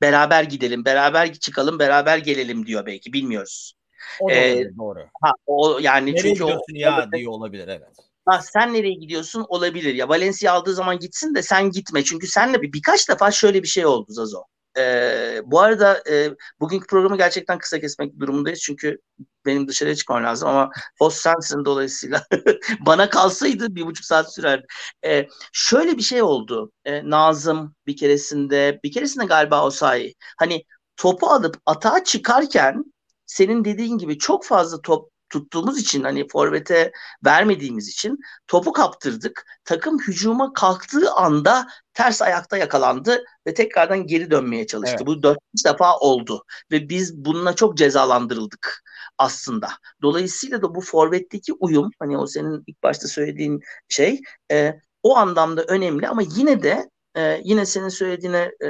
[0.00, 3.74] Beraber gidelim, beraber çıkalım, beraber gelelim diyor belki bilmiyoruz.
[4.20, 5.00] O da ee, doğru.
[5.22, 7.96] Ha, o yani Nereye çünkü gidiyorsun o, ya diyor olabilir evet.
[8.26, 12.62] Ha, sen nereye gidiyorsun olabilir ya Valencia aldığı zaman gitsin de sen gitme çünkü senle
[12.62, 14.44] bir birkaç defa şöyle bir şey oldu Zazo.
[14.78, 18.98] E, bu arada e, bugünkü programı gerçekten kısa kesmek durumundayız çünkü
[19.46, 22.24] benim dışarıya çıkmam lazım ama host sensin dolayısıyla
[22.86, 24.66] bana kalsaydı bir buçuk saat sürerdi.
[25.04, 26.72] E, şöyle bir şey oldu.
[26.84, 30.14] E, Nazım bir keresinde, bir keresinde galiba o sahi.
[30.38, 30.64] Hani
[30.96, 32.84] topu alıp atağa çıkarken
[33.26, 36.92] senin dediğin gibi çok fazla top tuttuğumuz için hani forvete
[37.24, 39.46] vermediğimiz için topu kaptırdık.
[39.64, 44.96] Takım hücuma kalktığı anda ters ayakta yakalandı ve tekrardan geri dönmeye çalıştı.
[44.98, 45.06] Evet.
[45.06, 48.82] Bu dört defa oldu ve biz bununla çok cezalandırıldık
[49.18, 49.68] aslında.
[50.02, 54.20] Dolayısıyla da bu forvetteki uyum hani o senin ilk başta söylediğin şey
[54.50, 58.68] e, o anlamda önemli ama yine de e, yine senin söylediğine e,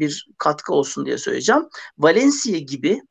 [0.00, 1.62] bir katkı olsun diye söyleyeceğim.
[1.98, 3.02] Valencia gibi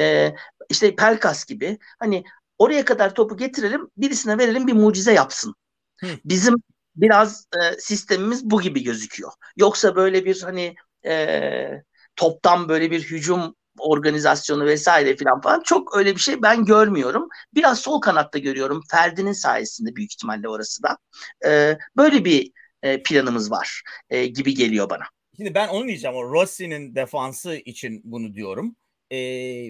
[0.00, 0.34] e,
[0.70, 2.24] işte Pelkas gibi hani
[2.60, 5.54] Oraya kadar topu getirelim, birisine verelim bir mucize yapsın.
[6.00, 6.06] Hı.
[6.24, 6.54] Bizim
[6.96, 9.32] biraz e, sistemimiz bu gibi gözüküyor.
[9.56, 10.74] Yoksa böyle bir hani
[11.06, 11.82] e,
[12.16, 17.28] toptan böyle bir hücum organizasyonu vesaire filan falan çok öyle bir şey ben görmüyorum.
[17.54, 18.82] Biraz sol kanatta görüyorum.
[18.90, 20.98] Ferdi'nin sayesinde büyük ihtimalle orası da.
[21.46, 25.04] E, böyle bir e, planımız var e, gibi geliyor bana.
[25.36, 26.16] Şimdi ben onu diyeceğim.
[26.16, 28.76] O Rossi'nin defansı için bunu diyorum.
[29.10, 29.18] E,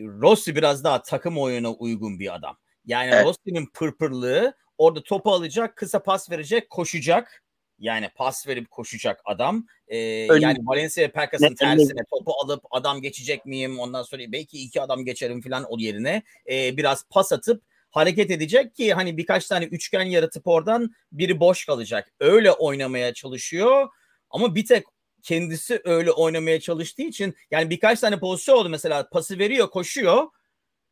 [0.03, 2.57] Rossi biraz daha takım oyuna uygun bir adam.
[2.91, 3.25] Yani evet.
[3.25, 7.45] Rossi'nin pırpırlığı orada topu alacak, kısa pas verecek, koşacak.
[7.79, 9.67] Yani pas verip koşacak adam.
[9.89, 13.79] Ee, yani Valencia Perkas'ın tersine topu alıp adam geçecek miyim?
[13.79, 16.23] Ondan sonra belki iki adam geçerim falan o yerine.
[16.51, 21.65] Ee, biraz pas atıp hareket edecek ki hani birkaç tane üçgen yaratıp oradan biri boş
[21.65, 22.13] kalacak.
[22.21, 23.89] Öyle oynamaya çalışıyor.
[24.31, 24.85] Ama bir tek
[25.23, 30.27] kendisi öyle oynamaya çalıştığı için yani birkaç tane pozisyon oldu mesela pası veriyor koşuyor.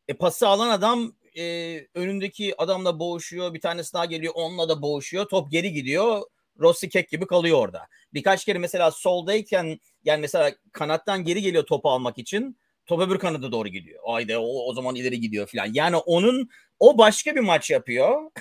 [0.07, 3.53] E pası alan adam e, önündeki adamla boğuşuyor.
[3.53, 5.25] Bir tanesi daha geliyor onunla da boğuşuyor.
[5.25, 6.21] Top geri gidiyor.
[6.59, 7.87] Rossi kek gibi kalıyor orada.
[8.13, 12.57] Birkaç kere mesela soldayken yani mesela kanattan geri geliyor topu almak için.
[12.85, 13.99] Top öbür kanada doğru gidiyor.
[14.05, 15.69] Ayda o, o zaman ileri gidiyor falan.
[15.73, 18.31] Yani onun o başka bir maç yapıyor.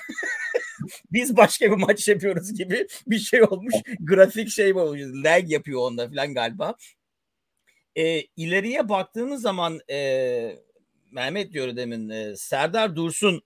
[1.12, 3.74] Biz başka bir maç yapıyoruz gibi bir şey olmuş.
[4.00, 5.00] Grafik şey olmuş.
[5.24, 6.74] Lag yapıyor onda falan galiba.
[7.96, 10.58] E, ileriye baktığımız zaman e,
[11.10, 13.42] Mehmet diyor demin e, Serdar Dursun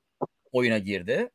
[0.52, 1.30] oyuna girdi.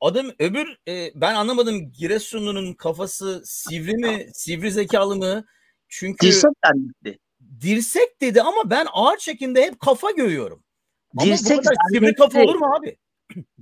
[0.00, 5.44] Adım öbür e, ben anlamadım Giresunlu'nun kafası sivri mi sivri zekalı mı?
[5.88, 7.18] Çünkü dirsek zannetti.
[7.60, 10.64] Dirsek dedi ama ben ağır çekimde hep kafa görüyorum.
[11.20, 12.96] Dirsek ama bu kadar sivri kafa olur mu abi?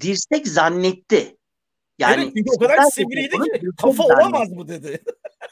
[0.00, 1.36] Dirsek zannetti.
[1.98, 5.02] Yani evet, çünkü o kadar sivriydi ki kafa olamaz mı dedi.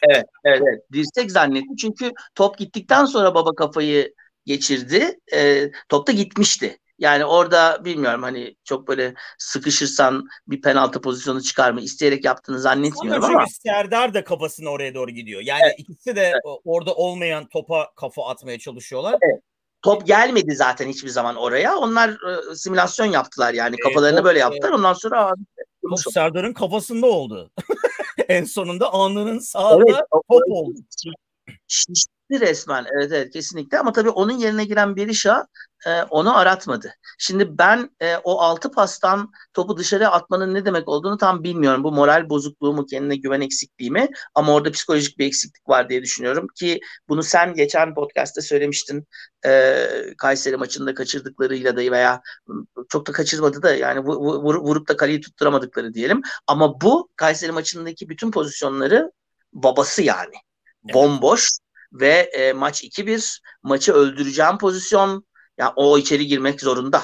[0.02, 0.82] evet, evet, evet.
[0.92, 4.14] Dirsek zannetti çünkü top gittikten sonra baba kafayı
[4.46, 5.18] geçirdi.
[5.34, 6.78] E, top da gitmişti.
[6.98, 11.80] Yani orada bilmiyorum hani çok böyle sıkışırsan bir penaltı pozisyonu çıkar mı?
[11.80, 13.36] İsteyerek yaptığını zannetmiyorum ama.
[13.36, 13.46] ama.
[13.46, 15.40] Serdar da kafasına oraya doğru gidiyor.
[15.44, 15.74] Yani evet.
[15.78, 16.60] ikisi de evet.
[16.64, 19.16] orada olmayan topa kafa atmaya çalışıyorlar.
[19.22, 19.40] Evet.
[19.82, 21.76] Top gelmedi zaten hiçbir zaman oraya.
[21.76, 23.76] Onlar e, simülasyon yaptılar yani.
[23.76, 24.70] Kafalarını e, böyle yaptılar.
[24.70, 25.34] Ondan sonra
[25.90, 27.50] top Serdar'ın kafasında oldu.
[28.28, 30.78] en sonunda alnının sağında evet, top oldu.
[31.68, 35.46] Şiş, resmen evet evet kesinlikle ama tabii onun yerine giren Berisha
[35.86, 36.94] e, onu aratmadı.
[37.18, 41.84] Şimdi ben e, o altı pastan topu dışarı atmanın ne demek olduğunu tam bilmiyorum.
[41.84, 46.02] Bu moral bozukluğu mu kendine güven eksikliği mi ama orada psikolojik bir eksiklik var diye
[46.02, 49.06] düşünüyorum ki bunu sen geçen podcast'te söylemiştin
[49.46, 49.86] e,
[50.18, 52.20] Kayseri maçında kaçırdıklarıyla da veya
[52.88, 58.08] çok da kaçırmadı da yani vur, vurup da kaleyi tutturamadıkları diyelim ama bu Kayseri maçındaki
[58.08, 59.12] bütün pozisyonları
[59.52, 60.34] babası yani.
[60.94, 61.50] Bomboş
[61.94, 65.20] ve e, maç 2-1 maçı öldüreceğim pozisyon ya
[65.58, 67.02] yani o içeri girmek zorunda.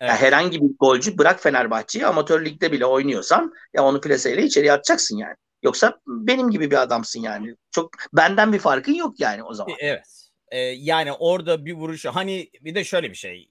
[0.00, 0.10] Evet.
[0.10, 5.16] Yani herhangi bir golcü bırak Fenerbahçe'yi amatör ligde bile oynuyorsan ya onu plaseyle içeriye atacaksın
[5.16, 5.34] yani.
[5.62, 7.56] Yoksa benim gibi bir adamsın yani.
[7.70, 9.76] Çok benden bir farkın yok yani o zaman.
[9.78, 10.06] Evet.
[10.48, 13.50] Ee, yani orada bir vuruşu hani bir de şöyle bir şey.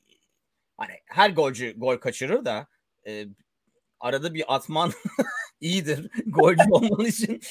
[0.78, 2.68] Hani her golcü gol kaçırır da
[3.08, 3.26] e,
[4.00, 4.92] arada bir atman
[5.62, 7.42] iyidir golcü olman için.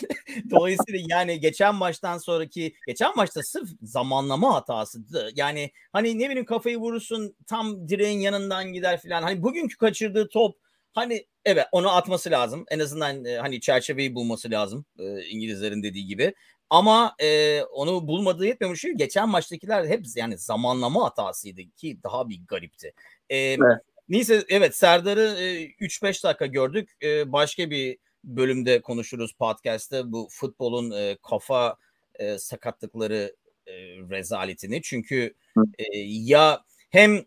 [0.51, 5.31] Dolayısıyla yani geçen maçtan sonraki geçen maçta sırf zamanlama hatasıydı.
[5.37, 9.23] Yani hani ne bileyim kafayı vurursun tam direğin yanından gider falan.
[9.23, 10.57] Hani bugünkü kaçırdığı top
[10.93, 12.65] hani evet onu atması lazım.
[12.69, 14.85] En azından e, hani çerçeveyi bulması lazım.
[14.99, 16.35] E, İngilizlerin dediği gibi.
[16.71, 18.85] Ama e, onu bulmadığı yetmemiş.
[18.97, 22.93] Geçen maçtakiler hep yani zamanlama hatasıydı ki daha bir garipti.
[23.31, 23.83] E, evet.
[24.09, 26.91] Neyse evet Serdar'ı e, 3-5 dakika gördük.
[27.03, 31.77] E, başka bir bölümde konuşuruz podcast'te bu futbolun e, kafa
[32.15, 33.73] e, sakatlıkları e,
[34.11, 34.83] rezaletini.
[34.83, 35.35] Çünkü
[35.79, 37.25] e, ya hem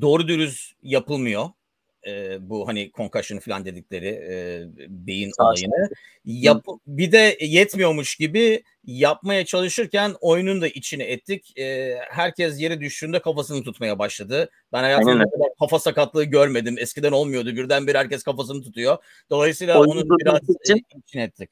[0.00, 1.48] doğru dürüst yapılmıyor
[2.08, 5.90] e, bu hani concussion falan dedikleri e, beyin Sağ olayını.
[6.24, 11.58] Yap, bir de yetmiyormuş gibi yapmaya çalışırken oyunun da içine ettik.
[11.58, 14.50] E, herkes yere düştüğünde kafasını tutmaya başladı.
[14.72, 15.24] Ben hayatımda
[15.60, 16.76] kafa sakatlığı görmedim.
[16.78, 17.56] Eskiden olmuyordu.
[17.56, 18.96] Birdenbire herkes kafasını tutuyor.
[19.30, 20.86] Dolayısıyla Oyunu onu biraz için.
[21.06, 21.50] İçine ettik.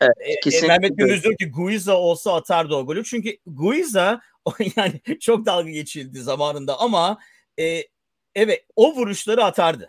[0.00, 3.04] Evet, e, Mehmet Gündüz diyor ki Guiza olsa atardı o golü.
[3.04, 4.20] Çünkü Guiza
[4.76, 7.18] yani çok dalga geçildi zamanında ama
[7.58, 7.82] e,
[8.38, 9.88] evet o vuruşları atardı.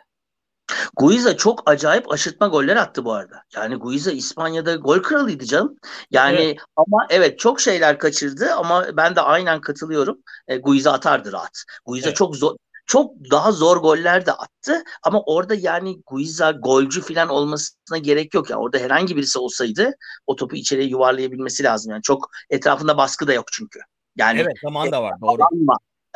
[0.95, 3.43] Guiza çok acayip aşırtma goller attı bu arada.
[3.55, 5.75] Yani Guiza İspanya'da gol kralıydı canım.
[6.12, 6.57] Yani evet.
[6.75, 10.17] ama evet çok şeyler kaçırdı ama ben de aynen katılıyorum.
[10.47, 11.63] E, Guiza atardı rahat.
[11.85, 12.17] Guiza evet.
[12.17, 12.55] çok zor
[12.89, 18.49] çok daha zor goller de attı ama orada yani Guiza golcü falan olmasına gerek yok.
[18.49, 19.91] Yani orada herhangi birisi olsaydı
[20.27, 21.91] o topu içeriye yuvarlayabilmesi lazım.
[21.91, 23.79] Yani çok etrafında baskı da yok çünkü.
[24.15, 25.41] Yani evet zaman da var doğru.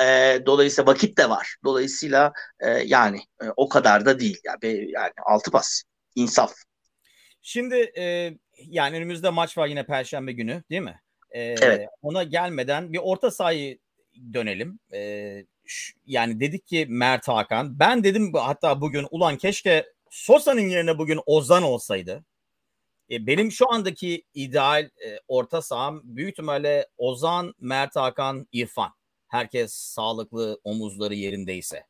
[0.01, 1.55] E, dolayısıyla vakit de var.
[1.63, 4.39] Dolayısıyla e, yani e, o kadar da değil.
[4.43, 5.83] Yani, yani altı pas.
[6.15, 6.53] insaf.
[7.41, 11.01] Şimdi e, yani önümüzde maç var yine Perşembe günü değil mi?
[11.31, 11.89] E, evet.
[12.01, 13.79] Ona gelmeden bir orta sahayı
[14.33, 14.79] dönelim.
[14.93, 17.79] E, şu, yani dedik ki Mert Hakan.
[17.79, 22.23] Ben dedim hatta bugün ulan keşke Sosa'nın yerine bugün Ozan olsaydı.
[23.11, 28.93] E, benim şu andaki ideal e, orta saham büyük ihtimalle Ozan, Mert Hakan, İrfan
[29.33, 31.83] herkes sağlıklı omuzları yerindeyse.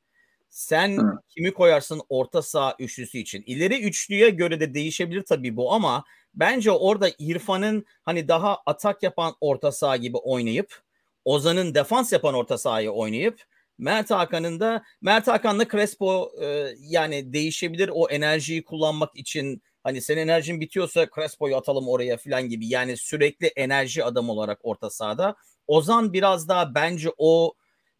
[0.49, 1.19] Sen Hı.
[1.29, 3.43] kimi koyarsın orta saha üçlüsü için?
[3.45, 6.03] İleri üçlüye göre de değişebilir tabii bu ama
[6.33, 10.81] bence orada İrfan'ın hani daha atak yapan orta saha gibi oynayıp
[11.25, 13.41] Ozan'ın defans yapan orta sahayı oynayıp
[13.77, 20.21] Mert Hakan'ın da Mert Hakan'la Crespo e, yani değişebilir o enerjiyi kullanmak için hani senin
[20.21, 25.35] enerjin bitiyorsa Crespo'yu atalım oraya falan gibi yani sürekli enerji adam olarak orta sahada
[25.67, 27.53] Ozan biraz daha bence o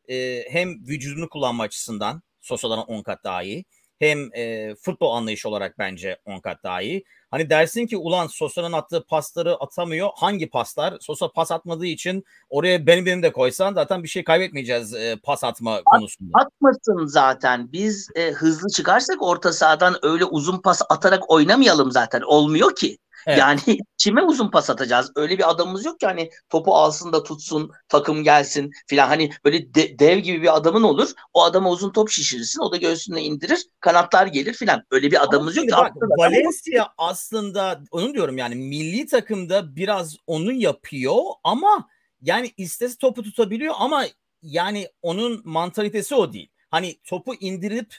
[0.10, 3.66] e, hem vücudunu kullanma açısından Sosa'dan 10 kat daha iyi.
[4.00, 7.04] Hem e, futbol anlayışı olarak bence 10 kat daha iyi.
[7.32, 10.10] Hani dersin ki ulan Sosa'nın attığı pasları atamıyor.
[10.16, 10.98] Hangi paslar?
[11.02, 15.44] Sosa pas atmadığı için oraya benim benim de koysan zaten bir şey kaybetmeyeceğiz e, pas
[15.44, 16.40] atma At, konusunda.
[16.40, 17.72] Atmasın zaten.
[17.72, 22.22] Biz e, hızlı çıkarsak orta sahadan öyle uzun pas atarak oynamayalım zaten.
[22.22, 22.98] Olmuyor ki.
[23.28, 23.40] Evet.
[23.40, 23.60] Yani
[23.98, 25.12] kime uzun pas atacağız?
[25.16, 29.08] Öyle bir adamımız yok ki hani topu alsın da tutsun, takım gelsin filan.
[29.08, 31.10] Hani böyle de, dev gibi bir adamın olur.
[31.34, 32.62] O adama uzun top şişirirsin.
[32.62, 33.66] O da göğsüne indirir.
[33.80, 34.84] Kanatlar gelir filan.
[34.92, 35.76] Öyle bir adamımız yok ki.
[35.78, 36.94] Bak, Valencia ama...
[36.98, 41.88] aslında onu diyorum yani milli takımda biraz onu yapıyor ama
[42.22, 44.06] yani istese topu tutabiliyor ama
[44.42, 46.50] yani onun mantalitesi o değil.
[46.70, 47.96] Hani topu indirip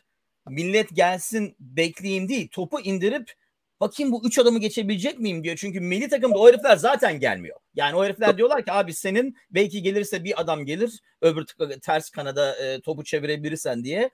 [0.49, 2.49] millet gelsin bekleyeyim değil.
[2.49, 3.33] Topu indirip
[3.85, 5.57] bakayım bu üç adamı geçebilecek miyim diyor.
[5.57, 7.57] Çünkü milli takımda o herifler zaten gelmiyor.
[7.75, 11.47] Yani o herifler diyorlar ki abi senin belki gelirse bir adam gelir öbür
[11.83, 14.11] ters kanada e, topu çevirebilirsen diye.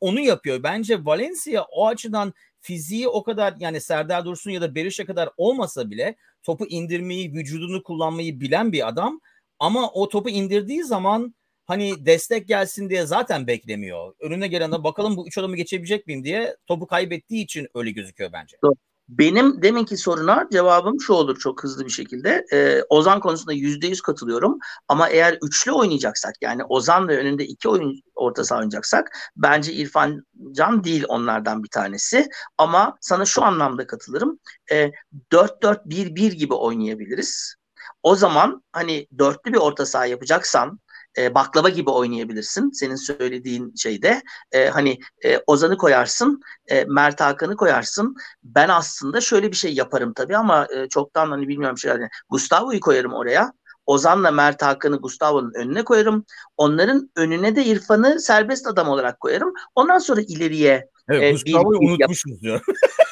[0.00, 0.62] Onu yapıyor.
[0.62, 5.90] Bence Valencia o açıdan fiziği o kadar yani Serdar Dursun ya da Berişe kadar olmasa
[5.90, 9.20] bile topu indirmeyi, vücudunu kullanmayı bilen bir adam.
[9.58, 11.34] Ama o topu indirdiği zaman
[11.66, 14.14] hani destek gelsin diye zaten beklemiyor.
[14.20, 18.56] Önüne gelene bakalım bu üç adamı geçebilecek miyim diye topu kaybettiği için öyle gözüküyor bence.
[18.64, 18.89] Doğru.
[19.10, 22.44] Benim deminki soruna cevabım şu olur çok hızlı bir şekilde.
[22.52, 24.58] Ee, Ozan konusunda yüzde yüz katılıyorum.
[24.88, 30.26] Ama eğer üçlü oynayacaksak yani Ozan ve önünde iki oyun orta saha oynayacaksak bence İrfan
[30.52, 32.28] Can değil onlardan bir tanesi.
[32.58, 34.38] Ama sana şu anlamda katılırım.
[34.72, 34.90] Ee,
[35.32, 37.54] 4-4-1-1 gibi oynayabiliriz.
[38.02, 40.80] O zaman hani dörtlü bir orta saha yapacaksan
[41.18, 42.70] e, baklava gibi oynayabilirsin.
[42.70, 48.16] Senin söylediğin şeyde e, hani e, Ozan'ı koyarsın, e, Mert Hakan'ı koyarsın.
[48.42, 52.80] Ben aslında şöyle bir şey yaparım tabii ama e, çoktan hani bilmiyorum şey yani Gustavo'yu
[52.80, 53.52] koyarım oraya.
[53.86, 56.24] Ozan'la Mert Hakan'ı Gustavo'nun önüne koyarım.
[56.56, 59.52] Onların önüne de İrfan'ı serbest adam olarak koyarım.
[59.74, 62.64] Ondan sonra ileriye Evet, e, Gustavo'yu unutmuşuz diyor.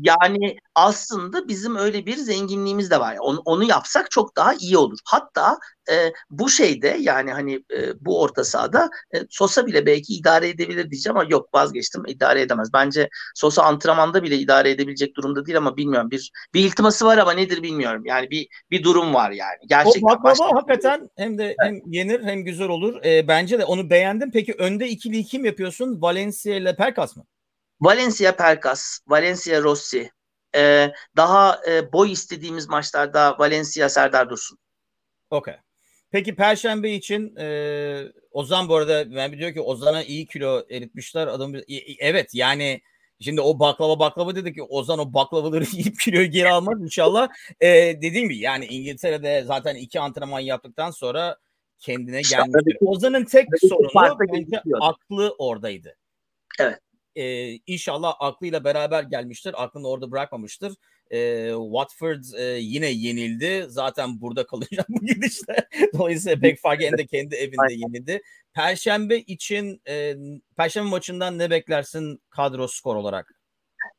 [0.00, 3.16] yani aslında bizim öyle bir zenginliğimiz de var.
[3.20, 4.98] Onu, onu yapsak çok daha iyi olur.
[5.04, 5.58] Hatta
[5.90, 10.90] e, bu şeyde yani hani e, bu orta sahada e, Sosa bile belki idare edebilir
[10.90, 12.72] diyeceğim ama yok vazgeçtim idare edemez.
[12.72, 17.32] Bence Sosa antrenmanda bile idare edebilecek durumda değil ama bilmiyorum bir bir iltiması var ama
[17.32, 18.02] nedir bilmiyorum.
[18.06, 19.58] Yani bir bir durum var yani.
[19.64, 23.04] O Gerçekten baklava başka- hakikaten hem de hem yenir hem güzel olur.
[23.04, 24.30] Ee, bence de onu beğendim.
[24.30, 26.02] Peki önde ikili kim yapıyorsun?
[26.02, 27.24] Valencia ile Perkas mı?
[27.80, 30.10] Valencia Perkas, Valencia Rossi.
[30.56, 34.58] E, daha e, boy istediğimiz maçlarda Valencia Serdar Dursun.
[35.30, 35.54] Okey.
[36.10, 41.26] Peki Perşembe için e, Ozan bu arada ben diyor ki Ozan'a iyi kilo eritmişler.
[41.26, 41.54] Adam
[41.98, 42.80] evet yani
[43.20, 47.28] şimdi o baklava baklava dedi ki Ozan o baklavaları yiyip kiloyu geri almaz inşallah.
[47.60, 47.68] E,
[48.02, 51.36] dediğim gibi yani İngiltere'de zaten iki antrenman yaptıktan sonra
[51.78, 52.76] kendine gelmiştir.
[52.80, 54.78] Ozan'ın tek sorunu bence gözüküyor.
[54.82, 55.96] aklı oradaydı.
[56.60, 56.78] Evet.
[57.16, 59.64] Ee, inşallah aklıyla beraber gelmiştir.
[59.64, 60.74] Aklını orada bırakmamıştır.
[61.10, 63.66] Ee, Watford e, yine yenildi.
[63.68, 65.68] Zaten burada kalacak bu gidişle.
[65.98, 68.22] Dolayısıyla pek hem de kendi evinde yenildi.
[68.54, 70.14] Perşembe için e,
[70.56, 73.32] Perşembe maçından ne beklersin kadro skor olarak?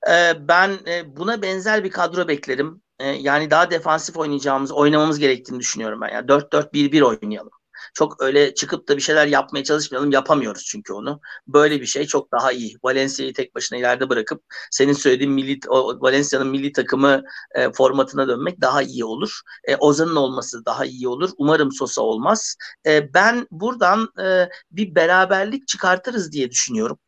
[0.10, 2.82] Ee, ben e, buna benzer bir kadro beklerim.
[3.00, 6.10] Ee, yani daha defansif oynayacağımız, oynamamız gerektiğini düşünüyorum ben.
[6.10, 7.52] Yani 4-4-1-1 oynayalım.
[7.94, 10.12] Çok öyle çıkıp da bir şeyler yapmaya çalışmayalım.
[10.12, 11.20] Yapamıyoruz çünkü onu.
[11.48, 12.78] Böyle bir şey çok daha iyi.
[12.84, 15.60] Valencia'yı tek başına ileride bırakıp senin söylediğin milli
[16.02, 17.24] Valencia'nın milli takımı
[17.56, 19.42] e, formatına dönmek daha iyi olur.
[19.64, 21.30] E, Ozan'ın olması daha iyi olur.
[21.38, 22.56] Umarım Sosa olmaz.
[22.86, 27.00] E, ben buradan e, bir beraberlik çıkartırız diye düşünüyorum.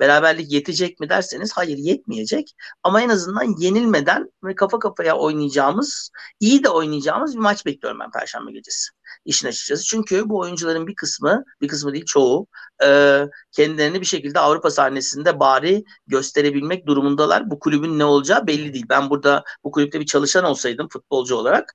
[0.00, 2.54] Beraberlik yetecek mi derseniz hayır yetmeyecek.
[2.82, 6.10] Ama en azından yenilmeden kafa kafaya oynayacağımız,
[6.40, 8.90] iyi de oynayacağımız bir maç bekliyorum ben Perşembe gecesi.
[9.24, 9.84] İşin açıkçası.
[9.84, 12.46] Çünkü bu oyuncuların bir kısmı, bir kısmı değil çoğu
[12.84, 13.20] e,
[13.52, 17.50] kendilerini bir şekilde Avrupa sahnesinde bari gösterebilmek durumundalar.
[17.50, 18.86] Bu kulübün ne olacağı belli değil.
[18.88, 21.74] Ben burada bu kulüpte bir çalışan olsaydım futbolcu olarak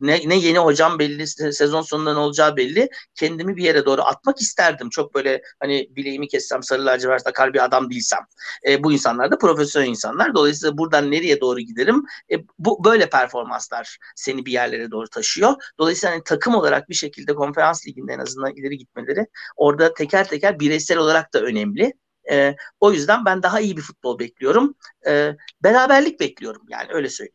[0.00, 2.88] ne, ne yeni hocam belli, sezon sonunda ne olacağı belli.
[3.14, 4.90] Kendimi bir yere doğru atmak isterdim.
[4.90, 8.20] Çok böyle hani bileğimi kessem sarı lacivert takar bir adam değilsem.
[8.68, 10.34] E, bu insanlar da profesyonel insanlar.
[10.34, 12.04] Dolayısıyla buradan nereye doğru giderim?
[12.32, 15.54] E, bu böyle performanslar seni bir yerlere doğru taşıyor.
[15.78, 19.26] Dolayısıyla hani takım olarak bir şekilde konferans liginde en azından ileri gitmeleri
[19.56, 21.92] orada teker teker bireysel olarak da önemli.
[22.30, 24.74] E, o yüzden ben daha iyi bir futbol bekliyorum.
[25.06, 27.34] E, beraberlik bekliyorum yani öyle söyleyeyim.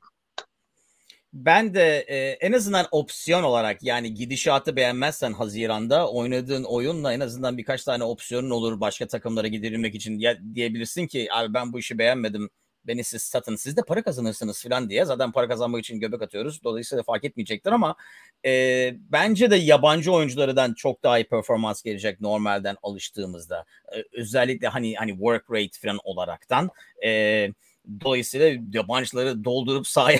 [1.33, 7.57] Ben de e, en azından opsiyon olarak yani gidişatı beğenmezsen Haziran'da oynadığın oyunla en azından
[7.57, 11.97] birkaç tane opsiyonun olur başka takımlara giderilmek için ya, diyebilirsin ki abi ben bu işi
[11.97, 12.49] beğenmedim
[12.87, 15.05] beni siz satın siz de para kazanırsınız falan diye.
[15.05, 16.63] Zaten para kazanmak için göbek atıyoruz.
[16.63, 17.95] Dolayısıyla fark etmeyecektir ama
[18.45, 18.51] e,
[18.99, 23.65] bence de yabancı oyunculardan çok daha iyi performans gelecek normalden alıştığımızda.
[23.95, 26.69] E, özellikle hani hani work rate falan olaraktan.
[27.05, 27.49] E,
[28.01, 30.19] dolayısıyla yabancıları doldurup sahaya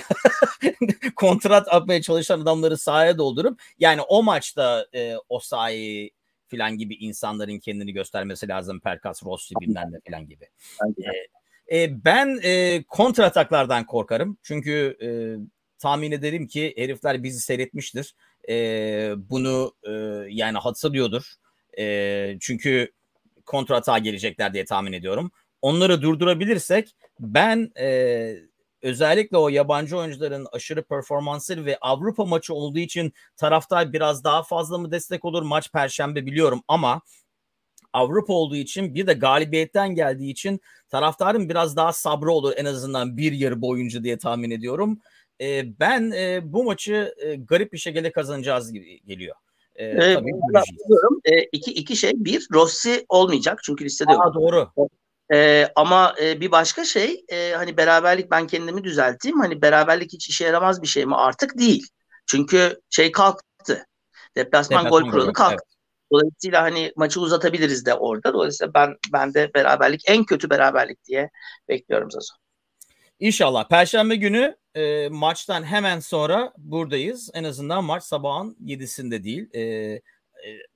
[1.16, 6.10] kontrat atmaya çalışan adamları sahaya doldurup yani o maçta e, o sahayı
[6.48, 8.80] filan gibi insanların kendini göstermesi lazım.
[8.80, 10.44] Perkas Rossi bilmem ne filan gibi.
[10.84, 11.10] E,
[11.72, 14.38] e, ben e, kontra ataklardan korkarım.
[14.42, 15.08] Çünkü e,
[15.78, 18.14] tahmin ederim ki herifler bizi seyretmiştir.
[18.48, 18.54] E,
[19.16, 19.92] bunu e,
[20.28, 21.32] yani hatırlıyordur.
[21.78, 22.92] E, çünkü
[23.46, 25.30] kontra atağa gelecekler diye tahmin ediyorum.
[25.62, 28.36] Onları durdurabilirsek ben e,
[28.82, 34.78] özellikle o yabancı oyuncuların aşırı performansları ve Avrupa maçı olduğu için taraftar biraz daha fazla
[34.78, 35.42] mı destek olur?
[35.42, 37.00] Maç perşembe biliyorum ama
[37.96, 43.16] Avrupa olduğu için bir de galibiyetten geldiği için taraftarın biraz daha sabrı olur en azından
[43.16, 45.00] bir yarı boyunca diye tahmin ediyorum.
[45.40, 49.36] E, ben e, bu maçı e, garip bir şekilde kazanacağız gibi geliyor.
[49.74, 50.30] E, ee, tabii
[51.24, 52.12] e, iki, iki şey.
[52.14, 54.26] Bir, Rossi olmayacak çünkü listede yok.
[54.26, 54.70] Aa, doğru.
[55.32, 60.28] Ee, ama e, bir başka şey e, hani beraberlik ben kendimi düzelteyim hani beraberlik hiç
[60.28, 61.86] işe yaramaz bir şey mi artık değil.
[62.26, 63.86] Çünkü şey kalktı.
[64.36, 65.54] Deplasman, Deplasman gol kuralı kalktı.
[65.54, 65.75] Evet.
[66.12, 68.32] Dolayısıyla hani maçı uzatabiliriz de orada.
[68.32, 71.30] Dolayısıyla ben ben de beraberlik en kötü beraberlik diye
[71.68, 72.34] bekliyorum Zazo.
[73.20, 73.68] İnşallah.
[73.68, 77.30] Perşembe günü e, maçtan hemen sonra buradayız.
[77.34, 79.48] En azından maç sabahın 7'sinde değil.
[79.52, 80.00] E, e,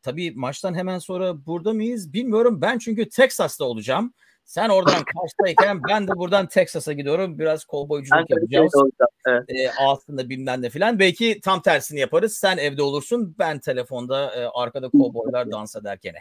[0.02, 2.60] tabii maçtan hemen sonra burada mıyız bilmiyorum.
[2.60, 4.14] Ben çünkü Texas'ta olacağım.
[4.44, 7.38] Sen oradan Kars'tayken ben de buradan Texas'a gidiyorum.
[7.38, 8.72] Biraz kovboyculuk yapacağız.
[9.26, 9.44] Evet.
[9.48, 10.98] E, aslında bilmem ne filan.
[10.98, 12.34] Belki tam tersini yaparız.
[12.34, 13.34] Sen evde olursun.
[13.38, 16.14] Ben telefonda e, arkada kovboylar dans ederken.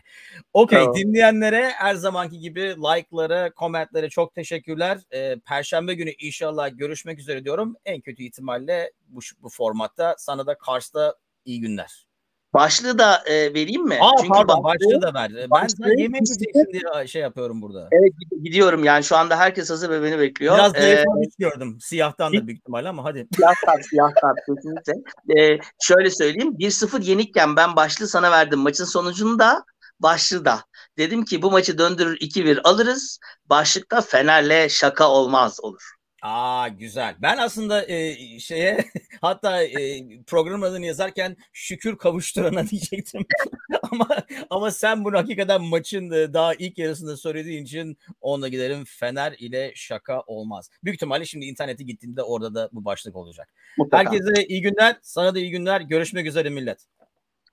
[0.53, 0.95] Okey tamam.
[0.95, 4.97] dinleyenlere her zamanki gibi like'lara, komentlere çok teşekkürler.
[5.11, 7.75] E, Perşembe günü inşallah görüşmek üzere diyorum.
[7.85, 10.15] En kötü ihtimalle bu, bu formatta.
[10.17, 11.15] Sana da Kars'ta
[11.45, 12.08] iyi günler.
[12.53, 13.97] Başlığı da e, vereyim mi?
[14.01, 15.31] Aa, Çünkü pardon başlığı, başlığı da ver.
[15.35, 17.87] Ben başlığı, yemek yiyeceksin diye şey yapıyorum burada.
[17.91, 20.55] Evet gidiyorum yani şu anda herkes hazır ve beni bekliyor.
[20.55, 21.05] Biraz ee,
[21.39, 21.77] gördüm.
[21.81, 23.27] Siyahtan da büyük ihtimalle ama hadi.
[23.35, 24.93] Siyahtan, siyahtan kesinlikle.
[25.37, 26.55] Ee, şöyle söyleyeyim.
[26.59, 28.59] 1-0 yenikken ben başlığı sana verdim.
[28.59, 29.63] Maçın sonucunu da
[29.99, 30.59] başlığı da.
[30.97, 33.19] Dedim ki bu maçı döndürür 2-1 alırız.
[33.45, 35.98] Başlıkta Fener'le şaka olmaz olur.
[36.21, 37.15] Aa güzel.
[37.21, 38.85] Ben aslında e, şeye
[39.21, 43.25] hatta e, program adını yazarken şükür kavuşturana diyecektim.
[43.91, 44.07] ama
[44.49, 48.83] ama sen bunu hakikaten maçın e, daha ilk yarısında söylediğin için onunla giderim.
[48.85, 50.69] Fener ile şaka olmaz.
[50.83, 53.49] Büyük ihtimalle şimdi internete gittiğinde orada da bu başlık olacak.
[53.77, 54.11] Mutlaka.
[54.11, 54.97] Herkese iyi günler.
[55.01, 55.81] Sana da iyi günler.
[55.81, 56.79] Görüşmek üzere millet.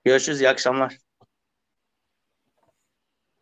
[0.05, 0.41] Görüşürüz.
[0.41, 1.06] İyi akşamlar.